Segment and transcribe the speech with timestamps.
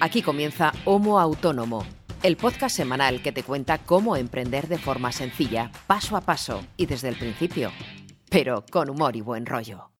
[0.00, 1.84] Aquí comienza Homo Autónomo,
[2.22, 6.86] el podcast semanal que te cuenta cómo emprender de forma sencilla, paso a paso y
[6.86, 7.70] desde el principio,
[8.28, 9.90] pero con humor y buen rollo.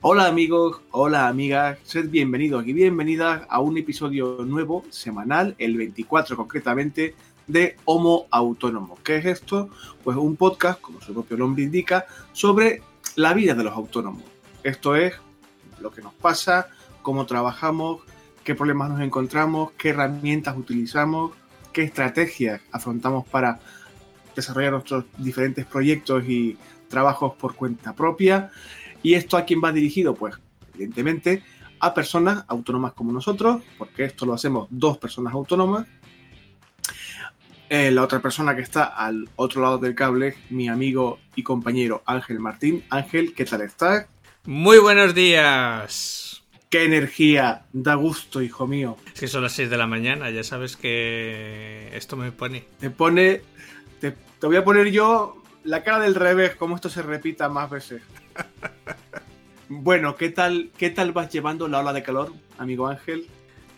[0.00, 6.36] Hola amigos, hola amigas, sed bienvenidos y bienvenidas a un episodio nuevo, semanal, el 24
[6.36, 7.14] concretamente,
[7.48, 8.98] de Homo Autónomo.
[9.02, 9.70] ¿Qué es esto?
[10.04, 12.82] Pues un podcast, como su propio nombre indica, sobre
[13.16, 14.22] la vida de los autónomos.
[14.62, 15.14] Esto es
[15.80, 16.68] lo que nos pasa,
[17.02, 18.02] cómo trabajamos,
[18.44, 21.32] qué problemas nos encontramos, qué herramientas utilizamos,
[21.72, 23.60] qué estrategias afrontamos para
[24.36, 26.56] desarrollar nuestros diferentes proyectos y
[26.88, 28.50] trabajos por cuenta propia.
[29.02, 30.14] ¿Y esto a quién va dirigido?
[30.14, 30.34] Pues
[30.74, 31.42] evidentemente
[31.80, 35.86] a personas autónomas como nosotros, porque esto lo hacemos dos personas autónomas,
[37.70, 42.02] eh, la otra persona que está al otro lado del cable, mi amigo y compañero
[42.06, 42.84] Ángel Martín.
[42.88, 44.06] Ángel, ¿qué tal estás?
[44.44, 46.42] Muy buenos días.
[46.70, 47.66] ¡Qué energía!
[47.72, 48.96] Da gusto, hijo mío.
[49.12, 52.64] Es que son las 6 de la mañana, ya sabes que esto me pone.
[52.80, 53.42] Te pone.
[54.00, 57.68] Te, te voy a poner yo la cara del revés, como esto se repita más
[57.68, 58.02] veces.
[59.68, 63.26] bueno, ¿qué tal, ¿qué tal vas llevando la ola de calor, amigo Ángel?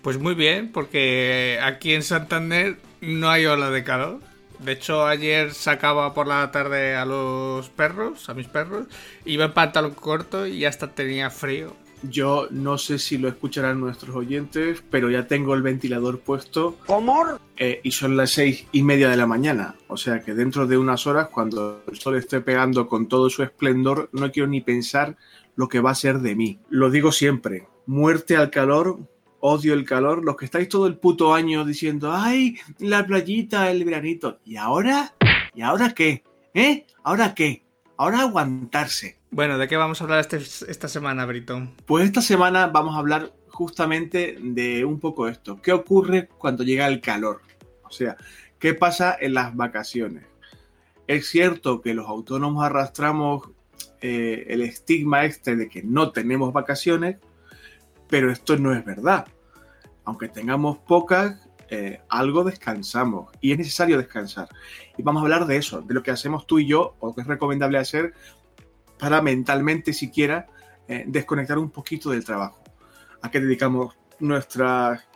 [0.02, 4.20] Pues muy bien, porque aquí en Santander no hay ola de calor.
[4.58, 8.86] De hecho, ayer sacaba por la tarde a los perros, a mis perros,
[9.24, 11.74] iba en pantalón corto y hasta tenía frío.
[12.02, 16.76] Yo no sé si lo escucharán nuestros oyentes, pero ya tengo el ventilador puesto.
[16.86, 17.38] ¿Cómo?
[17.56, 19.74] Eh, y son las seis y media de la mañana.
[19.86, 23.42] O sea que dentro de unas horas, cuando el sol esté pegando con todo su
[23.42, 25.16] esplendor, no quiero ni pensar
[25.56, 26.58] lo que va a ser de mí.
[26.70, 28.98] Lo digo siempre, muerte al calor,
[29.40, 30.24] odio el calor.
[30.24, 34.38] Los que estáis todo el puto año diciendo, ay, la playita, el veranito.
[34.44, 35.14] ¿Y ahora?
[35.54, 36.22] ¿Y ahora qué?
[36.54, 36.86] ¿Eh?
[37.02, 37.64] ¿Ahora qué?
[37.96, 39.18] Ahora aguantarse.
[39.30, 41.68] Bueno, ¿de qué vamos a hablar este, esta semana, Brito?
[41.86, 45.60] Pues esta semana vamos a hablar justamente de un poco esto.
[45.60, 47.42] ¿Qué ocurre cuando llega el calor?
[47.84, 48.16] O sea,
[48.58, 50.24] ¿qué pasa en las vacaciones?
[51.06, 53.50] Es cierto que los autónomos arrastramos
[54.00, 57.18] eh, el estigma este de que no tenemos vacaciones,
[58.10, 59.26] pero esto no es verdad.
[60.04, 64.48] Aunque tengamos pocas, eh, algo descansamos y es necesario descansar.
[64.98, 67.22] Y vamos a hablar de eso, de lo que hacemos tú y yo, o que
[67.22, 68.12] es recomendable hacer
[68.98, 70.48] para mentalmente siquiera
[70.88, 72.62] eh, desconectar un poquito del trabajo.
[73.22, 75.06] A qué dedicamos nuestras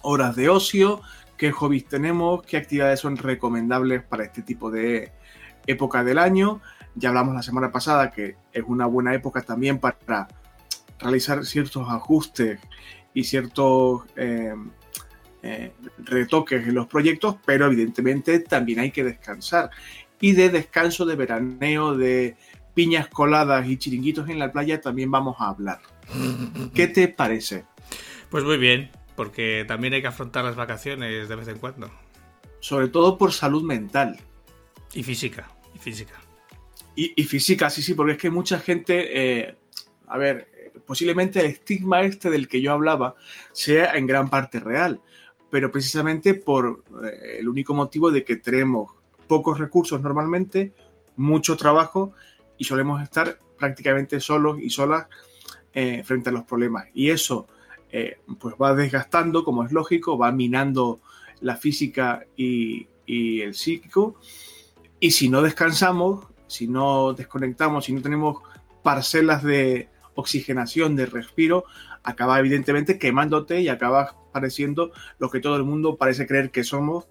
[0.00, 1.02] horas de ocio,
[1.36, 5.12] qué hobbies tenemos, qué actividades son recomendables para este tipo de
[5.66, 6.62] época del año.
[6.94, 10.28] Ya hablamos la semana pasada que es una buena época también para
[10.98, 12.60] realizar ciertos ajustes
[13.14, 14.54] y ciertos eh,
[15.42, 19.70] eh, retoques en los proyectos, pero evidentemente también hay que descansar.
[20.20, 22.36] Y de descanso, de veraneo, de
[22.74, 25.80] piñas coladas y chiringuitos en la playa también vamos a hablar.
[26.74, 27.64] ¿Qué te parece?
[28.28, 31.90] Pues muy bien, porque también hay que afrontar las vacaciones de vez en cuando.
[32.60, 34.18] Sobre todo por salud mental.
[34.92, 36.14] Y física, y física.
[36.94, 39.56] Y, y física, sí, sí, porque es que mucha gente, eh,
[40.06, 40.48] a ver,
[40.86, 43.16] posiblemente el estigma este del que yo hablaba
[43.52, 45.00] sea en gran parte real,
[45.50, 48.92] pero precisamente por eh, el único motivo de que tenemos
[49.26, 50.72] pocos recursos normalmente,
[51.16, 52.12] mucho trabajo
[52.56, 55.06] y solemos estar prácticamente solos y solas
[55.72, 56.86] eh, frente a los problemas.
[56.94, 57.48] Y eso
[57.90, 61.00] eh, pues va desgastando, como es lógico, va minando
[61.40, 64.16] la física y, y el psíquico.
[65.00, 68.38] Y si no descansamos, si no desconectamos, si no tenemos
[68.82, 71.64] parcelas de oxigenación, de respiro,
[72.02, 77.06] acaba evidentemente quemándote y acabas pareciendo lo que todo el mundo parece creer que somos,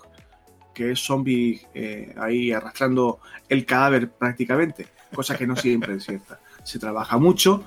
[0.73, 6.39] que es zombies eh, ahí arrastrando el cadáver prácticamente, cosa que no siempre es cierta.
[6.63, 7.63] Se trabaja mucho,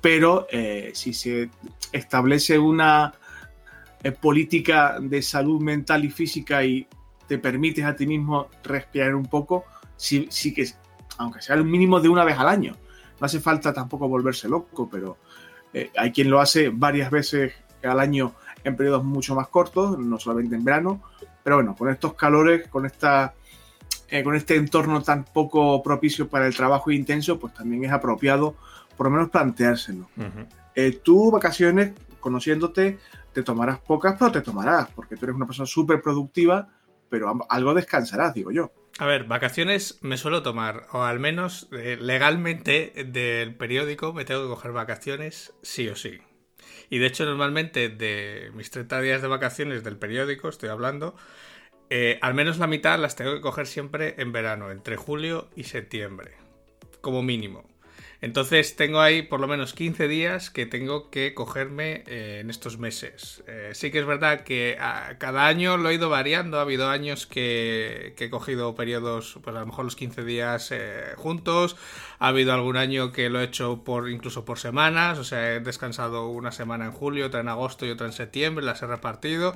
[0.00, 1.50] pero eh, si se
[1.92, 3.14] establece una
[4.02, 6.86] eh, política de salud mental y física y
[7.26, 9.64] te permites a ti mismo respirar un poco,
[9.96, 10.66] sí, sí que,
[11.18, 12.76] aunque sea el mínimo de una vez al año,
[13.20, 15.16] no hace falta tampoco volverse loco, pero
[15.72, 17.52] eh, hay quien lo hace varias veces
[17.82, 21.02] al año en periodos mucho más cortos, no solamente en verano,
[21.42, 23.34] pero bueno, con estos calores, con esta
[24.08, 28.54] eh, con este entorno tan poco propicio para el trabajo intenso, pues también es apropiado
[28.96, 30.08] por lo menos planteárselo.
[30.16, 30.46] Uh -huh.
[30.74, 32.98] eh, tú vacaciones, conociéndote,
[33.32, 36.68] te tomarás pocas, pero te tomarás, porque tú eres una persona súper productiva,
[37.14, 38.72] pero algo descansarás, digo yo.
[38.98, 44.42] A ver, vacaciones me suelo tomar, o al menos eh, legalmente del periódico me tengo
[44.42, 46.18] que coger vacaciones sí o sí.
[46.90, 51.14] Y de hecho normalmente de mis 30 días de vacaciones del periódico, estoy hablando,
[51.88, 55.64] eh, al menos la mitad las tengo que coger siempre en verano, entre julio y
[55.64, 56.32] septiembre,
[57.00, 57.68] como mínimo.
[58.24, 62.78] Entonces tengo ahí por lo menos 15 días que tengo que cogerme eh, en estos
[62.78, 63.44] meses.
[63.46, 66.58] Eh, sí que es verdad que a, ah, cada año lo he ido variando.
[66.58, 71.12] Ha habido años que, he cogido periodos, pues a lo mejor los 15 días eh,
[71.16, 71.76] juntos.
[72.24, 75.18] Ha habido algún año que lo he hecho por incluso por semanas.
[75.18, 78.64] O sea, he descansado una semana en julio, otra en agosto y otra en septiembre.
[78.64, 79.54] Las he repartido.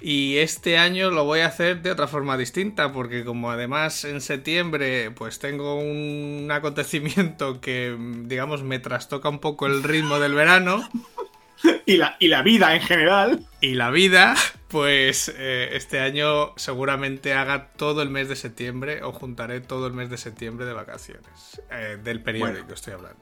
[0.00, 4.20] Y este año lo voy a hacer de otra forma distinta, porque como además en
[4.20, 10.88] septiembre pues tengo un acontecimiento que, digamos, me trastoca un poco el ritmo del verano.
[11.86, 13.46] y, la, y la vida en general.
[13.60, 14.34] Y la vida,
[14.70, 19.92] pues eh, este año seguramente haga todo el mes de septiembre o juntaré todo el
[19.92, 21.60] mes de septiembre de vacaciones.
[21.70, 23.20] Eh, del periodo que estoy hablando.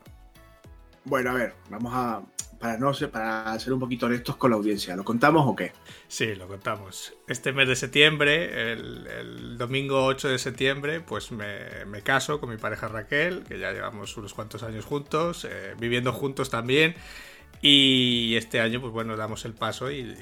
[1.05, 2.23] Bueno, a ver, vamos a,
[2.59, 5.73] para no ser, para ser un poquito honestos con la audiencia, ¿lo contamos o qué?
[6.06, 7.15] Sí, lo contamos.
[7.27, 12.89] Este mes de septiembre, el, domingo 8 de septiembre, pues me, caso con mi pareja
[12.89, 16.95] Raquel, que ya llevamos unos cuantos años juntos, eh, viviendo juntos también.
[17.60, 20.14] Y este año, pues bueno, damos el paso y,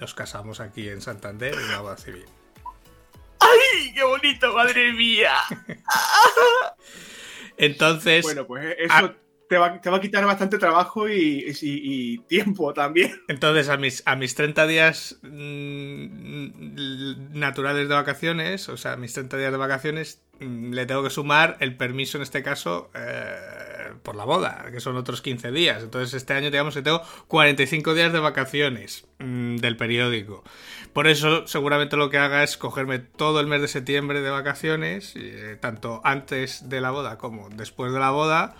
[0.00, 2.24] nos casamos aquí en Santander en una boda civil.
[3.40, 5.34] ¡Ay, qué bonito, madre mía!
[7.56, 8.22] Entonces.
[8.22, 9.14] Bueno, pues eso
[9.48, 13.20] te va, a quitar bastante trabajo y, tiempo también.
[13.28, 16.48] Entonces, a mis, a mis 30 días mm,
[17.38, 21.10] naturales de vacaciones, o sea, a mis 30 días de vacaciones, mm, le tengo que
[21.10, 23.36] sumar el permiso, en este caso, eh,
[24.08, 25.82] por la boda, que son otros 15 días.
[25.82, 30.44] Entonces, este año, digamos que tengo 45 días de vacaciones mm, del periódico.
[30.94, 35.12] Por eso, seguramente lo que haga es cogerme todo el mes de septiembre de vacaciones,
[35.14, 38.56] eh, tanto antes de la boda como después de la boda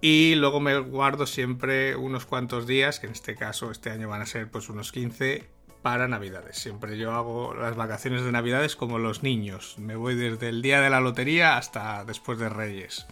[0.00, 4.22] y luego me guardo siempre unos cuantos días, que en este caso este año van
[4.22, 5.48] a ser pues unos 15
[5.80, 6.56] para Navidades.
[6.56, 9.76] Siempre yo hago las vacaciones de Navidades como los niños.
[9.78, 13.06] Me voy desde el día de la lotería hasta después de Reyes.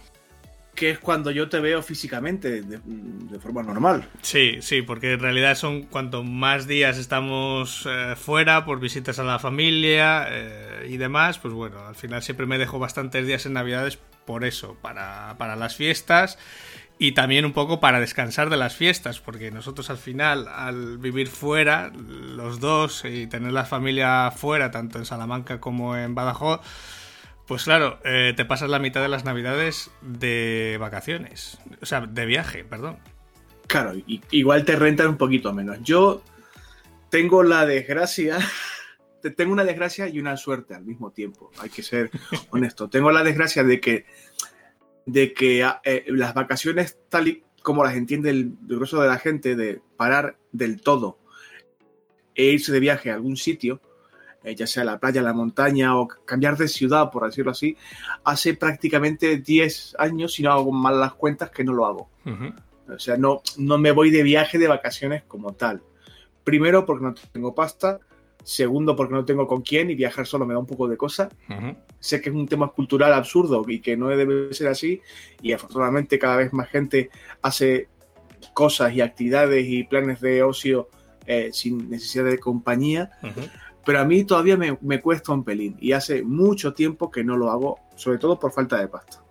[0.76, 4.08] Que es cuando yo te veo físicamente de, forma normal.
[4.22, 9.24] Sí, sí, porque en realidad son cuanto más días estamos eh, fuera por visitas a
[9.24, 13.54] la familia eh, y demás, pues bueno, al final siempre me dejo bastantes días en
[13.54, 16.38] Navidades por eso, para, para las fiestas
[16.98, 21.28] y también un poco para descansar de las fiestas, porque nosotros al final, al vivir
[21.28, 26.60] fuera, los dos, y tener la familia fuera, tanto en Salamanca como en Badajoz,
[27.46, 32.26] pues claro, eh, te pasas la mitad de las navidades de vacaciones, o sea, de
[32.26, 32.98] viaje, perdón.
[33.66, 33.94] Claro,
[34.30, 35.78] igual te rentan un poquito menos.
[35.82, 36.22] Yo
[37.10, 38.38] tengo la desgracia,
[39.36, 42.10] tengo una desgracia y una suerte al mismo tiempo, hay que ser
[42.50, 42.88] honesto.
[42.88, 44.06] Tengo la desgracia de que
[45.06, 49.18] de que ah, eh, las vacaciones, tal y como las entiende el, grueso de la
[49.18, 51.18] gente, de parar del todo
[52.34, 53.80] e irse de viaje a algún sitio,
[54.46, 57.76] eh, ya sea la playa, la montaña o cambiar de ciudad, por decirlo así,
[58.22, 62.08] hace prácticamente 10 años, si no hago mal las cuentas, que no lo hago.
[62.88, 65.82] O sea, no, no me voy de viaje de vacaciones como tal.
[66.44, 67.98] Primero porque no tengo pasta,
[68.44, 71.28] Segundo, porque no tengo con quién y viajar solo me da un poco de cosa.
[71.98, 75.00] Sé que es un tema cultural absurdo y que no debe ser así.
[75.42, 77.10] Y afortunadamente cada vez más gente
[77.42, 77.88] hace
[78.54, 80.88] cosas y actividades y planes de ocio
[81.26, 83.10] eh, sin necesidad de compañía.
[83.86, 87.50] Pero a mí todavía me, cuesta un pelín y hace mucho tiempo que no lo
[87.50, 89.22] hago, sobre todo por falta de pasta.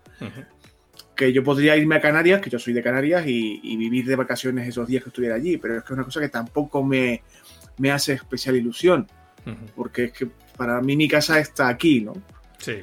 [1.13, 4.15] Que yo podría irme a Canarias, que yo soy de Canarias, y, y, vivir de
[4.15, 7.21] vacaciones esos días que estuviera allí, pero es que es una cosa que tampoco me,
[7.77, 9.07] me hace especial ilusión,
[9.75, 12.13] porque es que para mí mi casa está aquí, ¿no?
[12.57, 12.77] Sí.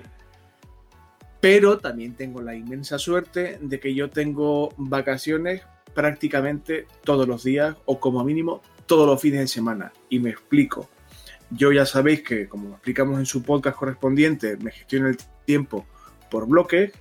[1.40, 5.62] Pero también tengo la inmensa suerte de que yo tengo vacaciones
[5.94, 9.92] prácticamente todos los días o como mínimo todos los fines de semana.
[10.08, 10.88] Y me explico.
[11.54, 15.86] Yo ya sabéis que, como explicamos en su podcast correspondiente, me gestiono el tiempo
[16.30, 16.92] por bloques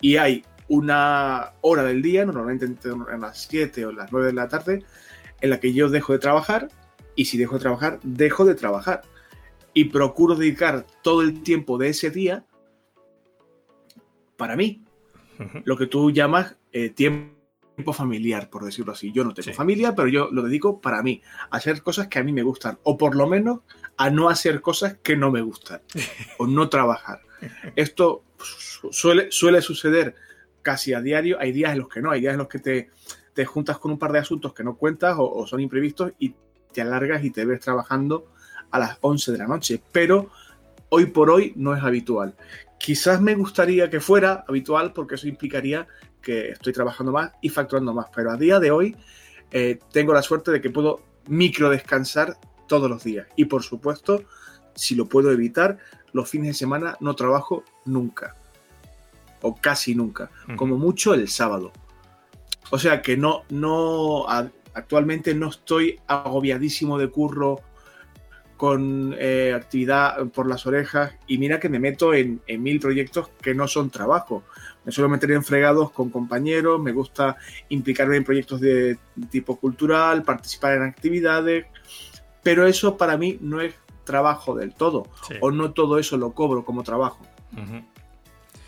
[0.00, 4.48] y hay una hora del día, normalmente entre las 7 o las 9 de la
[4.48, 4.84] tarde,
[5.40, 6.68] en la que yo dejo de trabajar
[7.14, 9.02] y si dejo de trabajar, dejo de trabajar.
[9.74, 12.44] Y procuro dedicar todo el tiempo de ese día
[14.36, 14.82] para mí.
[15.64, 17.39] Lo que tú llamas eh, tiempo
[17.92, 19.12] familiar, por decirlo así.
[19.12, 22.22] Yo no tengo familia, pero yo lo dedico para mí, a hacer cosas que a
[22.22, 23.60] mí me gustan, o por lo menos
[23.96, 25.80] a no hacer cosas que no me gustan,
[26.38, 27.20] o no trabajar.
[27.76, 28.22] Esto
[28.90, 30.14] suele, suele suceder
[30.62, 32.90] casi a diario, hay días en los que no, hay días en los que te,
[33.34, 36.34] te juntas con un par de asuntos que no cuentas o, o son imprevistos y
[36.72, 38.26] te alargas y te ves trabajando
[38.70, 40.30] a las 11 de la noche, pero
[40.90, 42.34] hoy por hoy no es habitual.
[42.78, 45.86] Quizás me gustaría que fuera habitual porque eso implicaría
[46.20, 48.96] que estoy trabajando más y facturando más, pero a día de hoy
[49.50, 52.36] eh, tengo la suerte de que puedo micro descansar
[52.66, 54.24] todos los días y por supuesto
[54.74, 55.78] si lo puedo evitar,
[56.12, 58.34] los fines de semana no trabajo nunca.
[59.42, 60.30] O casi nunca.
[60.56, 61.72] Como mucho el sábado.
[62.70, 64.26] O sea que no, no,
[64.74, 67.60] actualmente no estoy agobiadísimo de curro
[68.56, 73.54] con eh, actividad por las orejas y mira que me meto en, mil proyectos que
[73.54, 74.44] no son trabajo.
[74.84, 77.36] Me suelo meter en fregados con compañeros, me gusta
[77.68, 78.98] implicarme en proyectos de
[79.30, 81.66] tipo cultural, participar en actividades,
[82.42, 85.06] pero eso para mí no es trabajo del todo,
[85.40, 87.20] o no todo eso lo cobro como trabajo.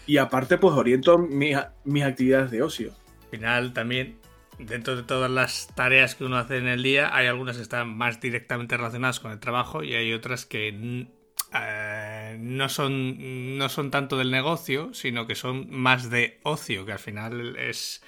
[0.06, 2.92] Y aparte, pues oriento mis, mis actividades de ocio.
[3.24, 4.18] Al final también
[4.58, 7.96] dentro de todas las tareas que uno hace en el día, hay algunas que están
[7.96, 11.06] más directamente relacionadas con el trabajo y hay otras que eh,
[12.42, 16.98] no, son, no son tanto del negocio, sino que son más de ocio, que al
[16.98, 18.02] final es...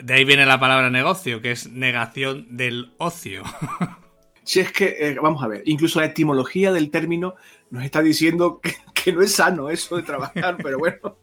[0.00, 3.42] De ahí viene la palabra negocio, que es negación del ocio.
[4.46, 7.34] Si es que, eh, vamos a ver, incluso la etimología del término
[7.70, 8.60] nos está diciendo
[8.94, 11.18] que no es sano eso de trabajar, pero bueno.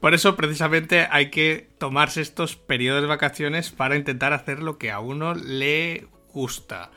[0.00, 4.90] Por eso, precisamente, hay que tomarse estos periodos de vacaciones para intentar hacer lo que
[4.90, 6.90] a uno le gusta.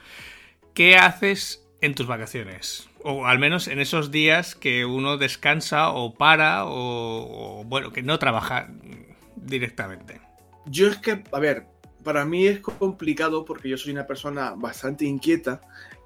[0.74, 2.89] ¿Qué haces en tus vacaciones?
[3.04, 8.20] O al menos en esos días que uno descansa o para o, bueno, que no
[8.20, 8.70] trabaja
[9.36, 10.22] directamente.
[10.66, 11.66] Yo es que, a ver,
[12.04, 15.62] para mí es complicado porque yo soy una persona bastante inquieta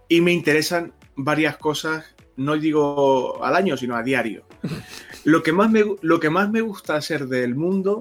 [0.08, 4.46] y me interesan varias cosas, no digo al año, sino a diario.
[5.24, 8.00] Lo que, más me, lo que más me gusta hacer del mundo,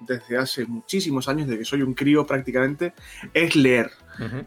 [0.00, 2.94] desde hace muchísimos años, desde que soy un crío prácticamente,
[3.34, 3.90] es leer.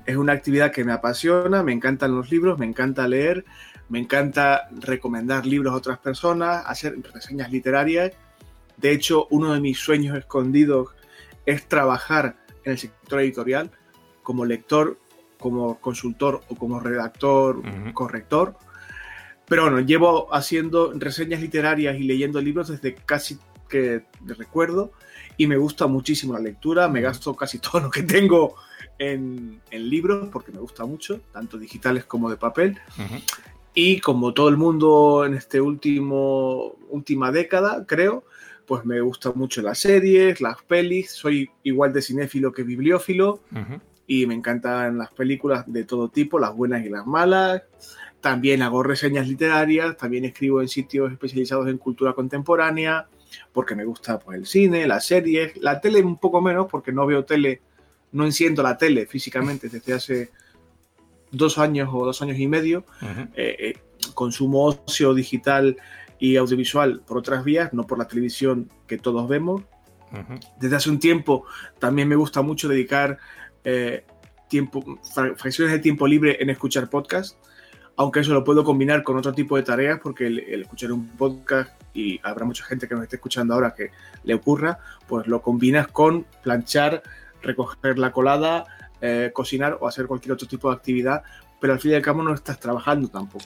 [0.06, 3.44] Es una actividad que me apasiona, me encantan los libros, me encanta leer,
[3.90, 8.12] me encanta recomendar libros a otras personas, hacer reseñas literarias.
[8.78, 10.90] De hecho, uno de mis sueños escondidos
[11.46, 13.72] es trabajar en el sector editorial
[14.24, 14.98] como lector,
[15.38, 17.62] como consultor o como redactor,
[17.94, 18.58] corrector.
[19.46, 23.38] Pero bueno, llevo haciendo reseñas literarias y leyendo libros desde casi
[23.68, 24.94] que recuerdo
[25.36, 28.56] y me gusta muchísimo la lectura, me gasto casi todo lo que tengo
[28.98, 32.80] en, libros porque me gusta mucho, tanto digitales como de papel.
[33.74, 38.24] Y como todo el mundo en este último última década, creo,
[38.66, 43.42] pues me gustan mucho las series, las pelis, soy igual de cinéfilo que bibliófilo
[44.06, 47.64] y me encantan las películas de todo tipo, las buenas y las malas.
[48.22, 53.08] También hago reseñas literarias, también escribo en sitios especializados en cultura contemporánea,
[53.52, 57.06] porque me gusta pues, el cine, las series, la tele un poco menos, porque no
[57.06, 57.62] veo tele,
[58.12, 60.30] no enciendo la tele físicamente desde hace
[61.34, 62.86] dos años o dos años y medio.
[63.36, 63.74] Eh, eh,
[64.14, 65.76] consumo ocio digital
[66.20, 69.64] y audiovisual por otras vías, no por la televisión que todos vemos.
[70.60, 71.46] Desde hace un tiempo
[71.80, 73.18] también me gusta mucho dedicar
[73.64, 74.06] eh,
[74.48, 75.00] tiempo,
[75.36, 77.36] fracciones de tiempo libre en escuchar podcasts
[77.96, 81.72] aunque eso lo puedo combinar con otro tipo de tareas, porque el, escuchar un podcast,
[81.94, 83.92] y habrá mucha gente que nos esté escuchando ahora que
[84.24, 87.04] le ocurra, pues lo combinas con planchar,
[87.42, 88.66] recoger la colada,
[89.06, 91.24] eh, cocinar o hacer cualquier otro tipo de actividad,
[91.60, 93.44] pero al fin y al cabo no estás trabajando tampoco.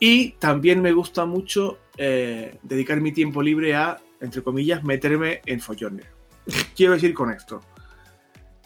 [0.00, 5.60] Y también me gusta mucho eh, dedicar mi tiempo libre a, entre comillas, meterme en
[5.60, 6.06] follones.
[6.76, 7.60] Quiero decir con esto.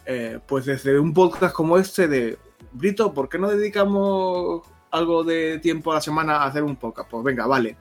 [0.07, 2.39] Eh, pues desde un podcast como este de
[2.73, 7.11] Brito, ¿por qué no dedicamos algo de tiempo a la semana a hacer un podcast?
[7.11, 7.77] Pues venga, vale.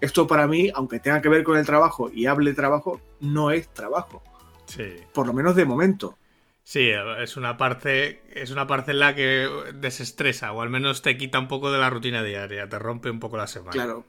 [0.00, 3.50] Esto para mí, aunque tenga que ver con el trabajo y hable de trabajo, no
[3.50, 4.22] es trabajo.
[4.64, 4.94] Sí.
[5.12, 6.16] Por lo menos de momento.
[6.68, 11.16] Sí, es una parte, es una parte en la que desestresa, o al menos te
[11.16, 13.70] quita un poco de la rutina diaria, te rompe un poco la semana.
[13.70, 14.04] Claro.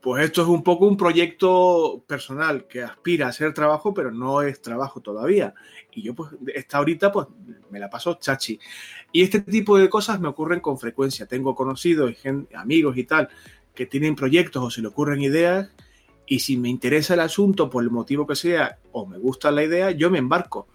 [0.00, 4.42] Pues esto es un poco un proyecto personal que aspira a ser trabajo, pero no
[4.42, 5.52] es trabajo todavía.
[5.90, 7.26] Y yo, pues, esta ahorita, pues,
[7.70, 8.56] me la paso chachi.
[9.10, 11.26] Y este tipo de cosas me ocurren con frecuencia.
[11.26, 13.28] Tengo conocidos, y amigos y tal,
[13.74, 15.74] que tienen proyectos o se le ocurren ideas.
[16.24, 19.64] Y si me interesa el asunto, por el motivo que sea, o me gusta la
[19.64, 20.68] idea, yo me embarco.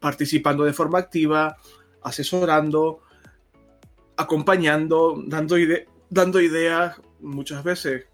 [0.00, 1.56] Participando de forma activa,
[2.02, 3.00] asesorando,
[4.16, 7.00] acompañando, dando, ideas.
[7.20, 8.06] Muchas veces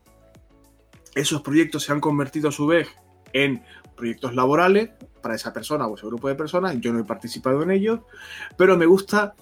[1.14, 2.88] esos proyectos se han convertido a su vez
[3.32, 3.62] en
[3.96, 4.90] proyectos laborales
[5.22, 6.78] para esa persona o ese grupo de personas.
[6.80, 8.00] Yo no he participado en ellos,
[8.56, 9.34] pero me gusta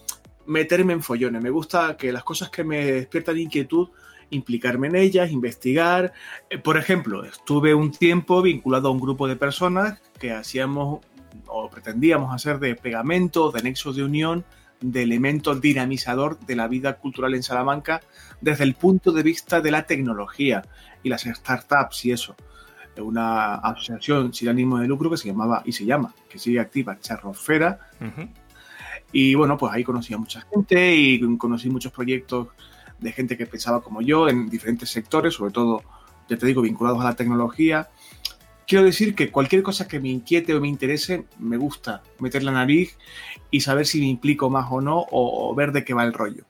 [0.47, 1.43] meterme en follones.
[1.43, 3.89] Me gusta que las cosas que me despiertan inquietud,
[4.31, 6.13] implicarme en ellas, investigar.
[6.51, 11.05] Eh, por ejemplo, estuve un tiempo vinculado a un grupo de personas que hacíamos
[11.47, 14.45] o pretendíamos hacer de pegamento, de nexos de unión,
[14.81, 18.01] de elemento dinamizador de la vida cultural en Salamanca
[18.41, 20.63] desde el punto de vista de la tecnología
[21.03, 22.35] y las startups y eso
[23.01, 26.99] una asociación sin ánimo de lucro que se llamaba y se llama, que sigue activa,
[27.01, 27.79] Charrofera.
[29.13, 32.49] Y bueno, pues ahí conocí a mucha gente y conocí muchos proyectos
[32.99, 35.83] de gente que pensaba como yo en diferentes sectores, sobre todo,
[36.29, 37.89] ya te digo, vinculados a la tecnología.
[38.73, 42.53] Quiero decir que cualquier cosa que me inquiete o me interese, me gusta meter la
[42.53, 42.97] nariz
[43.51, 46.47] y saber si me implico más o no o, ver de qué va el rollo.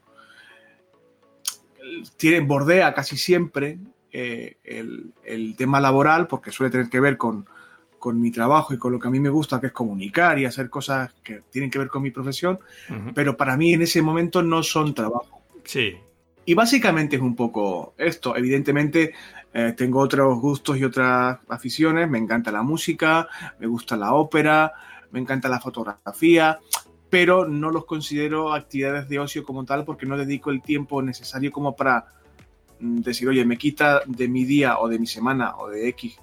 [2.17, 3.81] Tiene, bordea casi siempre
[4.13, 7.45] eh, el, el, tema laboral porque suele tener que ver con,
[7.99, 10.45] con mi trabajo y con lo que a mí me gusta, que es comunicar y
[10.45, 12.61] hacer cosas que tienen que ver con mi profesión,
[13.17, 15.43] pero para mí en ese momento no son trabajo.
[15.65, 15.97] Sí.
[16.45, 18.37] Y básicamente es un poco esto.
[18.37, 19.13] Evidentemente
[19.55, 22.09] eh, tengo otros gustos y otras aficiones.
[22.09, 23.29] Me encanta la música,
[23.59, 24.73] me gusta la ópera,
[25.11, 26.59] me encanta la fotografía,
[27.11, 31.53] pero no los considero actividades de ocio como tal porque no dedico el tiempo necesario
[31.53, 32.07] como para
[32.81, 36.19] mm, decir, oye, me quita de mi día o de mi semana o de X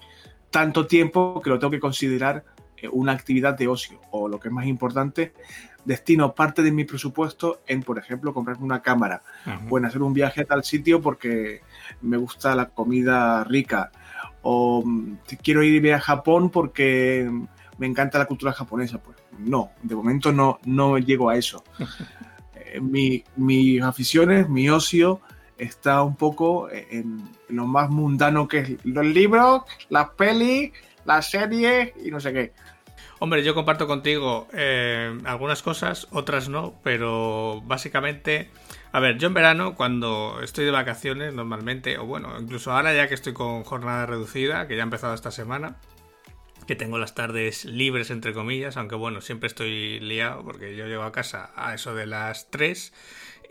[0.50, 2.44] tanto tiempo que lo tengo que considerar
[2.76, 5.32] eh, una actividad de ocio o lo que es más importante,
[5.90, 9.22] destino parte de mi presupuesto en, por ejemplo, comprarme una cámara
[9.68, 11.62] o en hacer un viaje a tal sitio porque
[12.00, 13.90] me gusta la comida rica
[14.42, 17.28] o mm, quiero ir a Japón porque
[17.78, 19.02] me encanta la cultura japonesa.
[19.02, 21.64] Pues no, de momento no, no llego a eso.
[22.72, 25.20] Eh, mis aficiones, mi ocio
[25.58, 30.70] está un poco en, lo más mundano que es los libros, las pelis,
[31.04, 32.52] las series y no sé qué.
[33.22, 38.48] Hombre, yo comparto contigo eh, algunas cosas, otras no, pero básicamente,
[38.92, 43.08] a ver, yo en verano cuando estoy de vacaciones normalmente, o bueno, incluso ahora ya
[43.08, 45.76] que estoy con jornada reducida, que ya ha empezado esta semana,
[46.66, 51.02] que tengo las tardes libres entre comillas, aunque bueno, siempre estoy liado porque yo llego
[51.02, 52.90] a casa a eso de las 3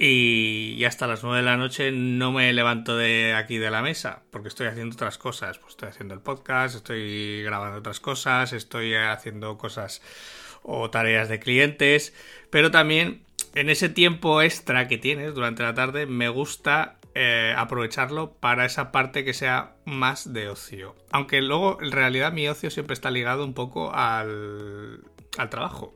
[0.02, 4.24] y, hasta las 9 de la noche no me levanto de aquí de la mesa
[4.32, 5.58] porque estoy haciendo otras cosas.
[5.58, 10.02] Pues estoy haciendo el podcast, estoy grabando otras cosas, estoy haciendo cosas
[10.64, 12.14] o tareas de clientes,
[12.50, 13.24] pero también
[13.56, 18.94] en ese tiempo extra que tienes durante la tarde me gusta eh, aprovecharlo para esa
[18.94, 20.96] parte que sea más de ocio.
[21.12, 25.02] Aunque luego en realidad mi ocio siempre está ligado un poco al,
[25.38, 25.94] al trabajo.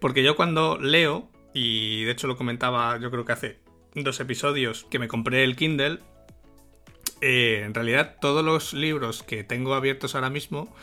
[0.00, 3.58] Porque yo cuando leo y de hecho lo comentaba yo creo que hace
[3.94, 5.98] dos episodios que me compré el Kindle.
[7.20, 10.74] Eh, en realidad todos los libros que tengo abiertos ahora mismo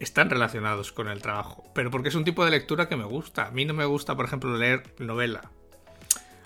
[0.00, 3.46] están relacionados con el trabajo, pero porque es un tipo de lectura que me gusta.
[3.46, 5.50] A mí no me gusta, por ejemplo, leer novela.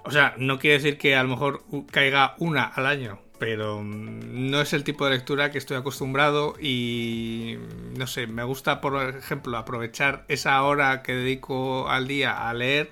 [0.04, 4.50] O sea, no quiere decir que a lo mejor caiga una al año, pero mm,
[4.50, 7.56] no es el tipo de lectura que estoy acostumbrado y
[7.96, 12.90] no sé, me gusta, por ejemplo, aprovechar esa hora que dedico al día a leer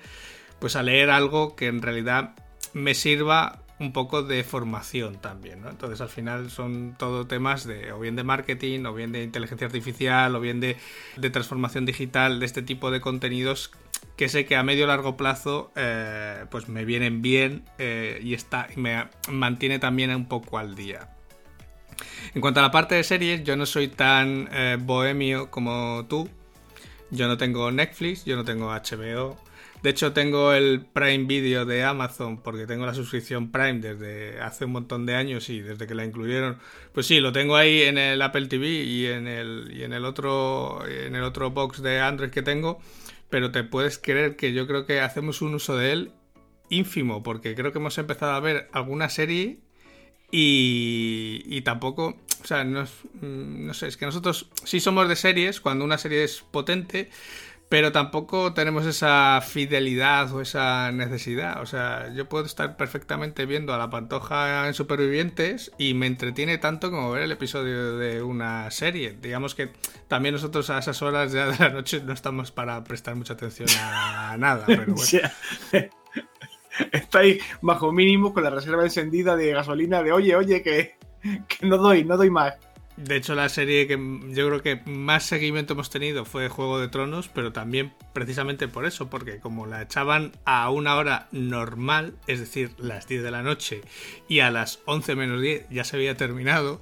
[0.61, 2.35] pues a leer algo que en realidad
[2.73, 5.69] me sirva un poco de formación también, ¿no?
[5.71, 9.65] Entonces al final son todo temas de o bien de marketing, o bien de inteligencia
[9.65, 10.77] artificial, o bien de,
[11.31, 13.71] transformación digital, de este tipo de contenidos
[14.15, 18.67] que sé que a medio largo plazo eh, pues me vienen bien eh, y está,
[18.75, 21.09] me mantiene también un poco al día.
[22.35, 26.29] En cuanto a la parte de series, yo no soy tan eh, bohemio como tú.
[27.09, 29.37] Yo no tengo Netflix, yo no tengo HBO.
[29.83, 34.65] De hecho, tengo el Prime Video de Amazon porque tengo la suscripción Prime desde hace
[34.65, 36.59] un montón de años y desde que la incluyeron.
[36.93, 40.05] Pues sí, lo tengo ahí en el Apple TV y en el, y en el
[40.05, 42.79] otro en el otro box de Android que tengo,
[43.29, 46.11] pero te puedes creer que yo creo que hacemos un uso de él
[46.69, 49.59] ínfimo porque creo que hemos empezado a ver alguna serie
[50.31, 52.85] y, y tampoco, o sea, no,
[53.21, 57.09] no sé, es que nosotros sí somos de series cuando una serie es potente
[57.71, 61.61] pero tampoco tenemos esa fidelidad o esa necesidad.
[61.61, 66.57] O sea, yo puedo estar perfectamente viendo a la pantoja en Supervivientes y me entretiene
[66.57, 69.17] tanto como ver el episodio de una serie.
[69.21, 69.71] Digamos que
[70.09, 73.69] también nosotros a esas horas ya de la noche no estamos para prestar mucha atención
[73.79, 74.65] a nada.
[74.67, 75.29] Pero bueno.
[76.91, 80.97] Estáis bajo mínimo con la reserva encendida de gasolina de oye, oye, que,
[81.47, 82.55] que no doy, no doy más.
[83.03, 83.97] De hecho, la serie que
[84.29, 88.85] yo creo que más seguimiento hemos tenido fue Juego de Tronos, pero también precisamente por
[88.85, 93.41] eso, porque como la echaban a una hora normal, es decir, las 10 de la
[93.41, 93.81] noche,
[94.27, 96.79] y a las 11 menos 10 ya se había terminado,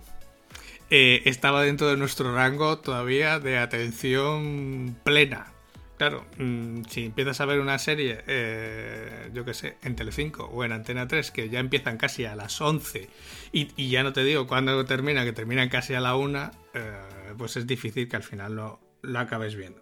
[0.89, 5.53] eh, estaba dentro de nuestro rango todavía de atención plena.
[5.99, 10.63] Claro, mm, si empiezas a ver una serie, eh, yo qué sé, en Telecinco o
[10.63, 13.09] en Antena 3, que ya empiezan casi a las 11
[13.51, 16.93] y, ya no te digo cuándo termina, que terminan casi a la 1, eh,
[17.37, 19.81] pues es difícil que al final lo, lo acabes viendo.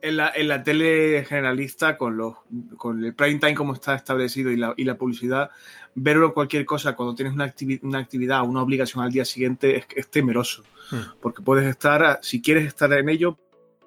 [0.00, 2.36] En la, en la, tele generalista, con, los,
[2.76, 5.50] con el prime time como está establecido y la, y la publicidad,
[5.96, 7.52] ver cualquier cosa cuando tienes una,
[7.82, 10.62] una actividad o una obligación al día siguiente es, es temeroso.
[10.92, 11.18] Hmm.
[11.20, 13.38] Porque puedes estar, si quieres estar en ello,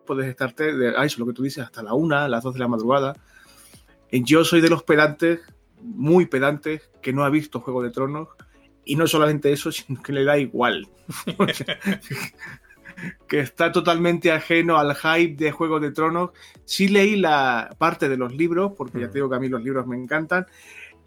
[0.06, 2.60] puedes estarte, de, ah, eso lo que tú dices, hasta la una, las dos de
[2.60, 3.16] la madrugada.
[4.12, 5.42] Yo soy de los pedantes,
[5.82, 8.30] muy pedantes, que no ha visto Juego de Tronos.
[8.86, 10.88] Y no solamente eso, sino que le da igual.
[13.28, 16.32] que está totalmente ajeno al hype de Juego de Tronos.
[16.66, 19.12] Sí leí la parte de los libros, porque ya mm.
[19.12, 20.46] te digo que a mí los libros me encantan.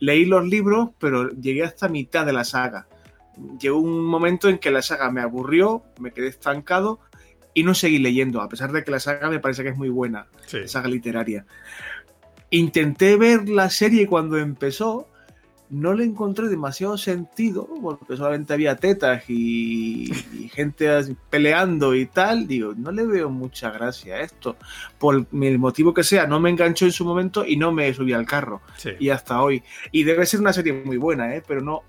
[0.01, 2.89] Leí los libros, pero llegué hasta mitad de la saga.
[3.61, 7.01] Llegó un momento en que la saga me aburrió, me quedé estancado
[7.59, 9.89] y no seguí leyendo, a pesar de que la saga me parece que es muy
[9.89, 11.45] buena, la saga literaria.
[12.51, 15.09] Intenté ver la serie cuando empezó,
[15.71, 20.09] no le encontré demasiado sentido, porque solamente había tetas y,
[20.55, 20.89] gente
[21.29, 22.47] peleando y tal.
[22.47, 24.57] Digo, no le veo mucha gracia a esto.
[24.97, 28.13] Por el motivo que sea, no me enganchó en su momento y no me subí
[28.13, 28.63] al carro.
[29.01, 29.65] Y hasta hoy.
[29.91, 31.43] Y debe ser una serie muy buena, ¿eh?
[31.45, 31.83] pero no,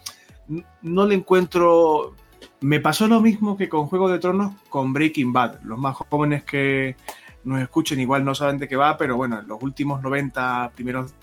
[0.81, 2.15] no le encuentro.
[2.61, 5.61] Me pasó lo mismo que con Juego de Tronos con Breaking Bad.
[5.63, 6.95] Los más jóvenes que,
[7.43, 11.13] nos escuchen, igual no saben de qué va, pero bueno, en los últimos 90 primeros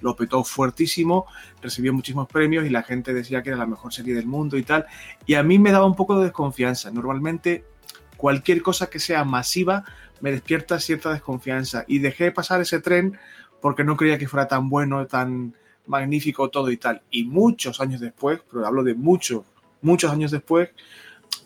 [0.00, 1.26] lo petó fuertísimo,
[1.60, 4.62] recibió muchísimos premios y la gente decía que era la mejor serie del mundo y
[4.62, 4.86] tal.
[5.26, 6.90] Y a mí me daba un poco de desconfianza.
[6.90, 7.64] Normalmente
[8.16, 9.84] cualquier cosa que sea masiva
[10.20, 13.18] me despierta cierta desconfianza y dejé de pasar ese tren
[13.60, 15.54] porque no creía que fuera tan bueno, tan
[15.86, 17.02] magnífico todo y tal.
[17.10, 19.44] Y muchos años después, pero hablo de muchos,
[19.82, 20.70] muchos años después,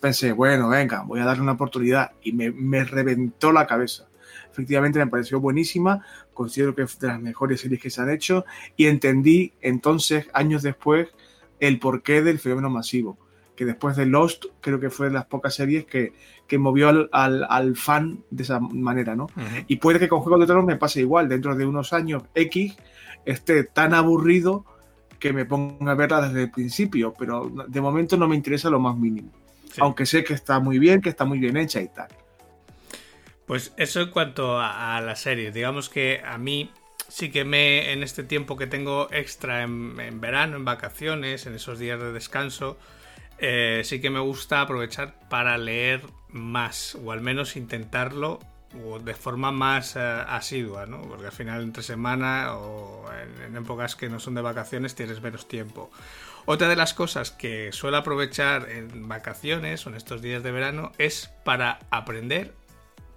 [0.01, 4.09] pensé, bueno, venga, voy a darle una oportunidad y me, reventó la cabeza.
[4.51, 8.45] Efectivamente me pareció buenísima, considero que es de las mejores series que se han hecho
[8.77, 11.09] y entendí entonces, años después,
[11.61, 13.19] el porqué del fenómeno masivo.
[13.55, 16.13] Que después de Lost, creo que fue de las pocas series que,
[16.59, 19.29] movió al, fan de esa manera, ¿no?
[19.67, 22.77] Y puede que con Juego de Tronos me pase igual, dentro de unos años X
[23.25, 24.67] esté tan aburrido
[25.19, 28.81] que me ponga a verla desde el principio, pero de momento no me interesa lo
[28.81, 29.31] más mínimo
[29.79, 32.09] aunque sé que está muy bien, que está muy bien hecha y tal.
[33.47, 35.53] Pues eso en cuanto a, la serie.
[35.53, 36.71] Digamos que a mí
[37.09, 41.79] sí que me, en este tiempo que tengo extra en, verano, en vacaciones, en esos
[41.79, 42.77] días de descanso,
[43.39, 48.41] eh, sí que me gusta aprovechar para leer más, o al menos intentarlo
[49.03, 51.03] de forma más eh, asidua, ¿no?
[51.03, 53.05] Porque al final entre semana o
[53.45, 55.91] en, épocas que no son de vacaciones tienes menos tiempo.
[56.45, 60.93] Otra de las cosas que suelo aprovechar en vacaciones o en estos días de verano
[60.99, 62.55] es para aprender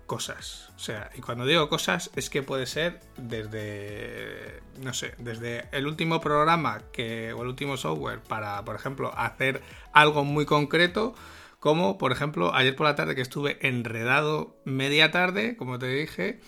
[0.10, 0.72] cosas.
[0.76, 5.86] O sea, y cuando digo cosas es que puede ser desde, no sé, desde el
[5.86, 9.62] último programa que, o el último software para, por ejemplo, hacer
[9.94, 11.14] algo muy concreto,
[11.60, 16.40] como, por ejemplo, ayer por la tarde que estuve enredado media tarde, como te dije,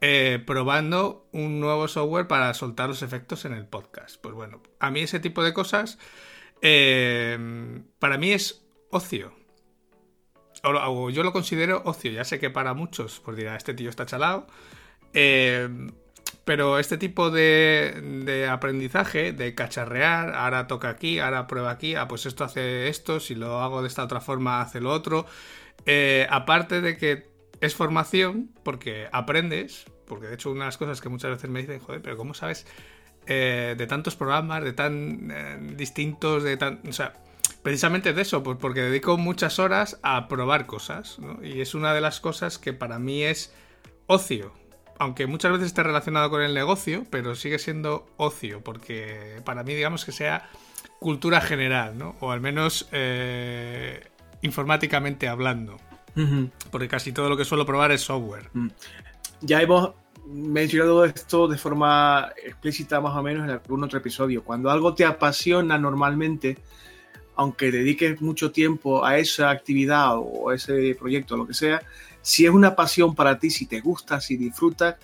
[0.00, 4.20] eh, probando un nuevo software para soltar los efectos en el podcast.
[4.20, 5.98] Pues bueno, a mí ese tipo de cosas
[6.62, 9.32] eh, para mí es ocio.
[10.64, 12.10] O, yo lo considero ocio.
[12.10, 14.46] Ya sé que para muchos, pues dirá, este tío está chalado.
[15.12, 15.68] Eh,
[16.46, 22.24] pero este tipo de, aprendizaje, de cacharrear, ahora toca aquí, ahora prueba aquí, ah, pues
[22.24, 25.26] esto hace esto, si lo hago de esta otra forma hace lo otro.
[25.86, 27.26] Eh, aparte de que
[27.60, 31.62] es formación, porque aprendes, porque de hecho una de las cosas que muchas veces me
[31.62, 32.64] dicen, joder, pero ¿cómo sabes
[33.26, 36.80] eh, de tantos programas, de tan eh, distintos, de tan...
[36.88, 37.14] O sea,
[37.64, 41.44] precisamente de eso, pues porque dedico muchas horas a probar cosas, ¿no?
[41.44, 43.52] Y es una de las cosas que para mí es
[44.06, 44.52] ocio.
[44.98, 49.74] Aunque muchas veces esté relacionado con el negocio, pero sigue siendo ocio, porque para mí
[49.74, 50.48] digamos que sea
[50.98, 52.16] cultura general, ¿no?
[52.20, 54.08] O al menos eh,
[54.42, 55.76] informáticamente hablando.
[56.70, 58.48] Porque casi todo lo que suelo probar es software.
[58.54, 58.68] Mm.
[59.42, 59.90] Ya hemos
[60.26, 64.42] mencionado esto de forma explícita más o menos en algún otro episodio.
[64.42, 66.58] Cuando algo te apasiona normalmente,
[67.36, 71.82] aunque dediques mucho tiempo a esa actividad o a ese proyecto, o lo que sea,
[72.26, 74.96] si es una pasión para ti, si te gusta, si disfrutas,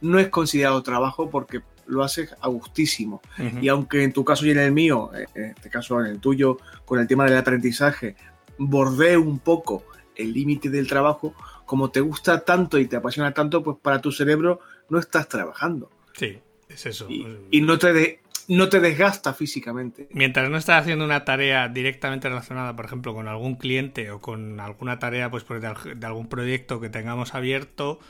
[0.00, 3.20] no es considerado trabajo porque lo haces a gustísimo.
[3.60, 6.20] Y aunque en tu caso y en el mío, eh, en este caso en el
[6.20, 8.14] tuyo, con el tema del aprendizaje,
[8.56, 9.82] bordee un poco
[10.14, 11.34] el límite del trabajo,
[11.66, 15.90] como te gusta tanto y te apasiona tanto, pues para tu cerebro no estás trabajando.
[16.12, 17.08] Sí, es eso.
[17.10, 20.08] Y, no, te no te desgasta físicamente.
[20.10, 24.58] Mientras no estás haciendo una tarea directamente relacionada, por ejemplo, con algún cliente o con
[24.58, 28.00] alguna tarea pues, de, algún proyecto que tengamos abierto,